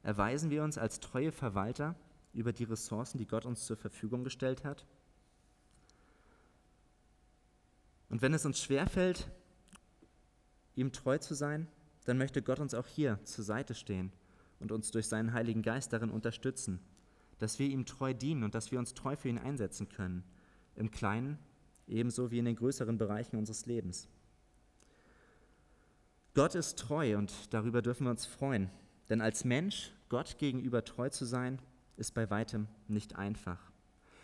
Erweisen 0.01 0.49
wir 0.49 0.63
uns 0.63 0.79
als 0.79 0.99
treue 0.99 1.31
Verwalter 1.31 1.93
über 2.33 2.51
die 2.51 2.63
Ressourcen, 2.63 3.19
die 3.19 3.27
Gott 3.27 3.45
uns 3.45 3.67
zur 3.67 3.77
Verfügung 3.77 4.23
gestellt 4.23 4.65
hat? 4.65 4.87
Und 8.09 8.23
wenn 8.23 8.33
es 8.33 8.43
uns 8.43 8.59
schwerfällt, 8.59 9.29
ihm 10.73 10.91
treu 10.91 11.19
zu 11.19 11.35
sein, 11.35 11.67
dann 12.05 12.17
möchte 12.17 12.41
Gott 12.41 12.57
uns 12.59 12.73
auch 12.73 12.87
hier 12.87 13.23
zur 13.23 13.43
Seite 13.43 13.75
stehen 13.75 14.11
und 14.59 14.71
uns 14.71 14.89
durch 14.89 15.07
seinen 15.07 15.33
Heiligen 15.33 15.61
Geist 15.61 15.93
darin 15.93 16.09
unterstützen, 16.09 16.79
dass 17.39 17.59
wir 17.59 17.67
ihm 17.67 17.85
treu 17.85 18.13
dienen 18.13 18.43
und 18.43 18.55
dass 18.55 18.71
wir 18.71 18.79
uns 18.79 18.93
treu 18.93 19.15
für 19.15 19.29
ihn 19.29 19.37
einsetzen 19.37 19.89
können, 19.89 20.23
im 20.75 20.91
Kleinen 20.91 21.37
ebenso 21.87 22.31
wie 22.31 22.39
in 22.39 22.45
den 22.45 22.55
größeren 22.55 22.97
Bereichen 22.97 23.37
unseres 23.37 23.65
Lebens. 23.65 24.07
Gott 26.33 26.55
ist 26.55 26.79
treu 26.79 27.17
und 27.17 27.31
darüber 27.53 27.81
dürfen 27.81 28.05
wir 28.05 28.11
uns 28.11 28.25
freuen, 28.25 28.69
denn 29.09 29.21
als 29.21 29.45
Mensch 29.45 29.91
Gott 30.09 30.37
gegenüber 30.37 30.83
treu 30.83 31.09
zu 31.09 31.25
sein, 31.25 31.59
ist 31.97 32.13
bei 32.13 32.29
weitem 32.29 32.67
nicht 32.87 33.15
einfach. 33.15 33.59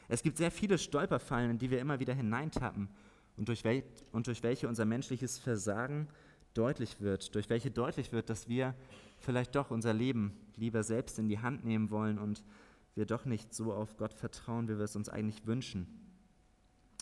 Es 0.09 0.23
gibt 0.23 0.37
sehr 0.37 0.51
viele 0.51 0.77
Stolperfallen, 0.77 1.51
in 1.51 1.57
die 1.57 1.71
wir 1.71 1.79
immer 1.79 1.99
wieder 1.99 2.13
hineintappen 2.13 2.89
und 3.37 3.47
durch, 3.47 3.63
wel 3.63 3.83
und 4.11 4.27
durch 4.27 4.43
welche 4.43 4.67
unser 4.67 4.83
menschliches 4.83 5.37
Versagen 5.37 6.09
deutlich 6.53 6.99
wird, 6.99 7.33
durch 7.33 7.49
welche 7.49 7.71
deutlich 7.71 8.11
wird, 8.11 8.29
dass 8.29 8.49
wir 8.49 8.75
vielleicht 9.19 9.55
doch 9.55 9.71
unser 9.71 9.93
Leben 9.93 10.33
lieber 10.57 10.83
selbst 10.83 11.17
in 11.17 11.29
die 11.29 11.39
Hand 11.39 11.63
nehmen 11.63 11.89
wollen 11.91 12.19
und 12.19 12.43
wir 12.95 13.05
doch 13.05 13.25
nicht 13.25 13.53
so 13.53 13.73
auf 13.73 13.97
Gott 13.97 14.13
vertrauen, 14.13 14.67
wie 14.67 14.77
wir 14.77 14.85
es 14.85 14.95
uns 14.95 15.09
eigentlich 15.09 15.45
wünschen. 15.45 15.87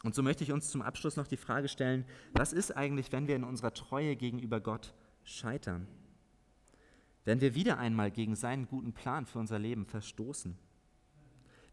Und 0.03 0.15
so 0.15 0.23
möchte 0.23 0.43
ich 0.43 0.51
uns 0.51 0.69
zum 0.69 0.81
Abschluss 0.81 1.17
noch 1.17 1.27
die 1.27 1.37
Frage 1.37 1.67
stellen, 1.67 2.05
was 2.33 2.53
ist 2.53 2.75
eigentlich, 2.75 3.11
wenn 3.11 3.27
wir 3.27 3.35
in 3.35 3.43
unserer 3.43 3.73
Treue 3.73 4.15
gegenüber 4.15 4.61
Gott 4.61 4.93
scheitern? 5.23 5.87
Wenn 7.25 7.41
wir 7.41 7.53
wieder 7.53 7.77
einmal 7.77 8.11
gegen 8.11 8.35
seinen 8.35 8.67
guten 8.67 8.93
Plan 8.93 9.25
für 9.25 9.39
unser 9.39 9.59
Leben 9.59 9.85
verstoßen? 9.85 10.57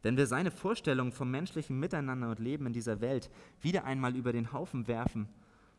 Wenn 0.02 0.16
wir 0.16 0.26
seine 0.26 0.50
Vorstellungen 0.50 1.12
vom 1.12 1.30
menschlichen 1.30 1.78
Miteinander 1.78 2.30
und 2.30 2.40
Leben 2.40 2.66
in 2.66 2.72
dieser 2.72 3.00
Welt 3.00 3.30
wieder 3.60 3.84
einmal 3.84 4.16
über 4.16 4.32
den 4.32 4.52
Haufen 4.52 4.86
werfen 4.88 5.28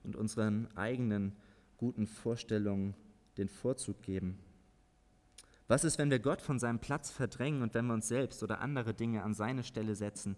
und 0.04 0.16
unseren 0.16 0.68
eigenen 0.76 1.36
guten 1.78 2.08
Vorstellungen 2.08 2.96
den 3.38 3.50
Vorzug 3.50 4.02
geben? 4.02 4.40
Was 5.68 5.84
ist, 5.84 5.98
wenn 5.98 6.10
wir 6.10 6.20
Gott 6.20 6.42
von 6.42 6.60
seinem 6.60 6.80
Platz 6.80 7.12
verdrängen 7.12 7.62
und 7.62 7.74
wenn 7.74 7.88
wir 7.88 7.94
uns 7.94 8.08
selbst 8.08 8.42
oder 8.42 8.62
andere 8.62 8.94
Dinge 8.94 9.24
an 9.24 9.34
seine 9.34 9.64
Stelle 9.64 9.96
setzen, 9.96 10.38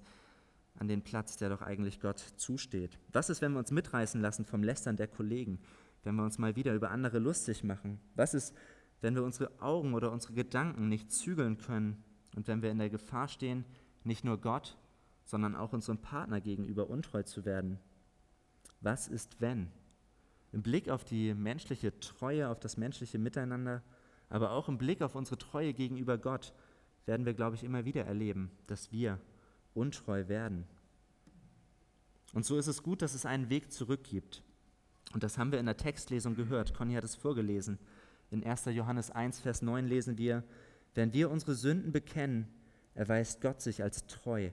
an 0.75 0.87
den 0.87 1.03
Platz, 1.03 1.37
der 1.37 1.49
doch 1.49 1.61
eigentlich 1.61 1.99
Gott 1.99 2.19
zusteht? 2.37 2.97
Was 3.11 3.29
ist, 3.29 3.41
wenn 3.41 3.51
wir 3.51 3.59
uns 3.59 3.71
mitreißen 3.71 4.19
lassen 4.21 4.45
vom 4.45 4.63
Lästern 4.63 4.97
der 4.97 5.07
Kollegen, 5.07 5.59
wenn 6.03 6.15
wir 6.15 6.23
uns 6.23 6.39
mal 6.39 6.55
wieder 6.55 6.73
über 6.73 6.89
andere 6.89 7.19
lustig 7.19 7.63
machen? 7.63 7.99
Was 8.15 8.33
ist, 8.33 8.55
wenn 9.01 9.13
wir 9.13 9.23
unsere 9.23 9.61
Augen 9.61 9.93
oder 9.93 10.11
unsere 10.11 10.33
Gedanken 10.33 10.89
nicht 10.89 11.11
zügeln 11.11 11.57
können 11.57 12.03
und 12.35 12.47
wenn 12.47 12.63
wir 12.63 12.71
in 12.71 12.79
der 12.79 12.89
Gefahr 12.89 13.27
stehen, 13.27 13.65
nicht 14.03 14.25
nur 14.25 14.39
Gott, 14.39 14.77
sondern 15.25 15.55
auch 15.55 15.73
unserem 15.73 15.99
Partner 15.99 16.41
gegenüber 16.41 16.89
untreu 16.89 17.21
zu 17.21 17.45
werden? 17.45 17.79
Was 18.81 19.07
ist, 19.07 19.41
wenn? 19.41 19.71
Im 20.51 20.63
Blick 20.63 20.89
auf 20.89 21.03
die 21.03 21.35
menschliche 21.35 21.99
Treue, 21.99 22.49
auf 22.49 22.59
das 22.59 22.77
menschliche 22.77 23.19
Miteinander, 23.19 23.83
aber 24.29 24.51
auch 24.51 24.69
im 24.69 24.77
Blick 24.77 25.01
auf 25.01 25.15
unsere 25.15 25.37
Treue 25.37 25.73
gegenüber 25.73 26.17
Gott 26.17 26.53
werden 27.05 27.25
wir, 27.25 27.33
glaube 27.33 27.55
ich, 27.55 27.63
immer 27.63 27.85
wieder 27.85 28.05
erleben, 28.05 28.51
dass 28.67 28.91
wir 28.91 29.19
untreu 29.73 30.27
werden. 30.27 30.65
Und 32.33 32.45
so 32.45 32.57
ist 32.57 32.67
es 32.67 32.83
gut, 32.83 33.01
dass 33.01 33.15
es 33.15 33.25
einen 33.25 33.49
Weg 33.49 33.71
zurück 33.71 34.03
gibt. 34.03 34.43
Und 35.13 35.23
das 35.23 35.37
haben 35.37 35.51
wir 35.51 35.59
in 35.59 35.65
der 35.65 35.77
Textlesung 35.77 36.35
gehört. 36.35 36.75
Conny 36.75 36.93
hat 36.93 37.03
es 37.03 37.15
vorgelesen. 37.15 37.79
In 38.29 38.43
1. 38.43 38.65
Johannes 38.65 39.09
1, 39.09 39.39
Vers 39.39 39.63
9 39.63 39.87
lesen 39.87 40.19
wir, 40.19 40.43
wenn 40.93 41.13
wir 41.13 41.31
unsere 41.31 41.55
Sünden 41.55 41.91
bekennen, 41.91 42.47
erweist 42.93 43.41
Gott 43.41 43.61
sich 43.61 43.81
als 43.81 44.05
treu 44.05 44.51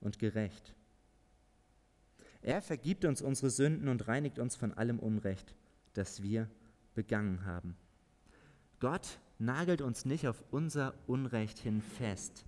und 0.00 0.18
gerecht. 0.18 0.74
Er 2.40 2.62
vergibt 2.62 3.04
uns 3.04 3.20
unsere 3.20 3.50
Sünden 3.50 3.88
und 3.88 4.08
reinigt 4.08 4.38
uns 4.38 4.56
von 4.56 4.72
allem 4.72 4.98
Unrecht, 4.98 5.54
das 5.92 6.22
wir 6.22 6.48
begangen 6.94 7.44
haben. 7.44 7.76
Gott 8.80 9.18
nagelt 9.38 9.82
uns 9.82 10.04
nicht 10.04 10.28
auf 10.28 10.42
unser 10.50 10.94
Unrecht 11.06 11.58
hin 11.58 11.82
fest. 11.82 12.44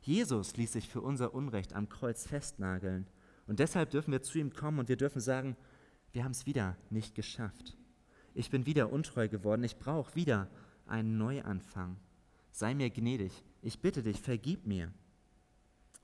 Jesus 0.00 0.56
ließ 0.56 0.72
sich 0.72 0.88
für 0.88 1.00
unser 1.00 1.34
Unrecht 1.34 1.74
am 1.74 1.88
Kreuz 1.88 2.26
festnageln. 2.26 3.06
Und 3.46 3.58
deshalb 3.58 3.90
dürfen 3.90 4.12
wir 4.12 4.22
zu 4.22 4.38
ihm 4.38 4.52
kommen 4.52 4.78
und 4.78 4.88
wir 4.88 4.96
dürfen 4.96 5.20
sagen, 5.20 5.56
wir 6.12 6.24
haben 6.24 6.32
es 6.32 6.46
wieder 6.46 6.76
nicht 6.90 7.14
geschafft. 7.14 7.76
Ich 8.34 8.50
bin 8.50 8.66
wieder 8.66 8.92
untreu 8.92 9.28
geworden. 9.28 9.64
Ich 9.64 9.78
brauche 9.78 10.14
wieder 10.14 10.48
einen 10.86 11.18
Neuanfang. 11.18 11.96
Sei 12.52 12.74
mir 12.74 12.90
gnädig. 12.90 13.42
Ich 13.62 13.80
bitte 13.80 14.02
dich, 14.02 14.20
vergib 14.20 14.66
mir. 14.66 14.92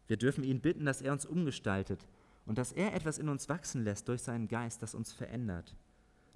Wir 0.07 0.17
dürfen 0.17 0.45
ihn 0.45 0.61
bitten, 0.61 0.85
dass 0.85 1.01
er 1.01 1.13
uns 1.13 1.25
umgestaltet 1.25 2.07
und 2.45 2.59
dass 2.59 2.73
er 2.73 2.95
etwas 2.95 3.19
in 3.19 3.29
uns 3.29 3.49
wachsen 3.49 3.85
lässt 3.85 4.09
durch 4.09 4.23
seinen 4.23 4.49
Geist, 4.49 4.83
das 4.83 4.95
uns 4.95 5.13
verändert. 5.13 5.77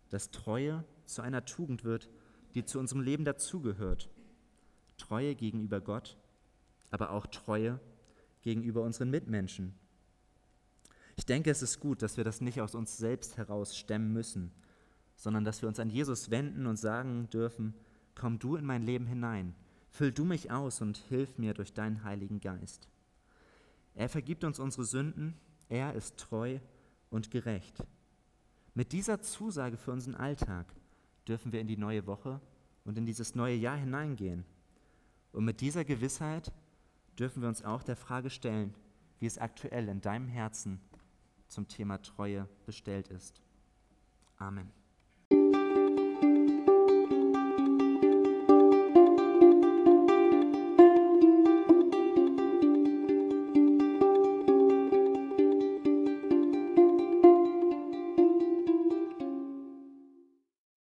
Dass 0.09 0.31
Treue 0.31 0.85
zu 1.05 1.21
einer 1.23 1.45
Tugend 1.45 1.85
wird 1.85 2.09
die 2.55 2.65
zu 2.65 2.79
unserem 2.79 3.03
Leben 3.03 3.25
dazugehört. 3.25 4.09
Treue 4.97 5.35
gegenüber 5.35 5.81
Gott, 5.81 6.17
aber 6.91 7.11
auch 7.11 7.27
Treue 7.27 7.81
gegenüber 8.43 8.83
unseren 8.83 9.11
Mitmenschen. 9.11 9.75
Ich 11.17 11.27
denke, 11.27 11.51
es 11.51 11.63
ist 11.63 11.81
gut, 11.81 12.03
dass 12.03 12.17
wir 12.17 12.25
das 12.25 12.41
nicht 12.41 12.61
aus 12.61 12.75
uns 12.75 12.97
selbst 12.97 13.37
heraus 13.37 13.77
stemmen 13.77 14.13
müssen, 14.13 14.53
sondern 15.17 15.45
dass 15.45 15.63
wir 15.63 15.69
uns 15.69 15.81
an 15.81 15.91
Jesus 15.91 16.31
wenden 16.31 16.67
und 16.67 16.77
sagen 16.77 17.29
dürfen, 17.31 17.75
komm 18.15 18.39
du 18.39 18.57
in 18.57 18.65
mein 18.65 18.83
Leben 18.83 19.07
hinein, 19.07 19.55
füll 19.89 20.13
du 20.13 20.25
mich 20.25 20.51
aus 20.51 20.81
und 20.83 20.99
hilf 21.09 21.39
mir 21.39 21.55
durch 21.55 21.73
deinen 21.73 22.05
Heiligen 22.05 22.41
Geist. 22.41 22.89
Er 23.95 24.11
vergibt 24.11 24.45
uns 24.45 24.59
unsere 24.59 24.85
Sünden, 24.85 25.35
er 25.69 25.95
ist 25.95 26.19
treu 26.19 26.59
und 27.11 27.31
gerecht. 27.31 27.83
Mit 28.75 28.93
dieser 28.93 29.23
Zusage 29.23 29.79
für 29.79 29.93
unseren 29.93 30.15
Alltag 30.15 30.67
dürfen 31.29 31.53
wir 31.53 31.61
in 31.61 31.67
die 31.67 31.77
neue 31.77 32.07
Woche 32.07 32.41
und 32.85 32.97
in 32.97 33.07
dieses 33.07 33.35
neue 33.35 33.57
Jahr 33.57 33.77
hineingehen. 33.77 34.45
Und 35.33 35.45
mit 35.45 35.61
dieser 35.61 35.85
Gewissheit 35.85 36.53
dürfen 37.19 37.43
wir 37.43 37.49
uns 37.49 37.65
auch 37.65 37.83
der 37.83 37.97
Frage 37.97 38.31
stellen, 38.31 38.75
wie 39.19 39.27
es 39.27 39.39
aktuell 39.39 39.89
in 39.89 40.01
deinem 40.01 40.29
Herzen 40.29 40.81
zum 41.49 41.69
Thema 41.69 42.03
Treue 42.03 42.49
bestellt 42.65 43.09
ist. 43.09 43.41
Amen. 44.39 44.71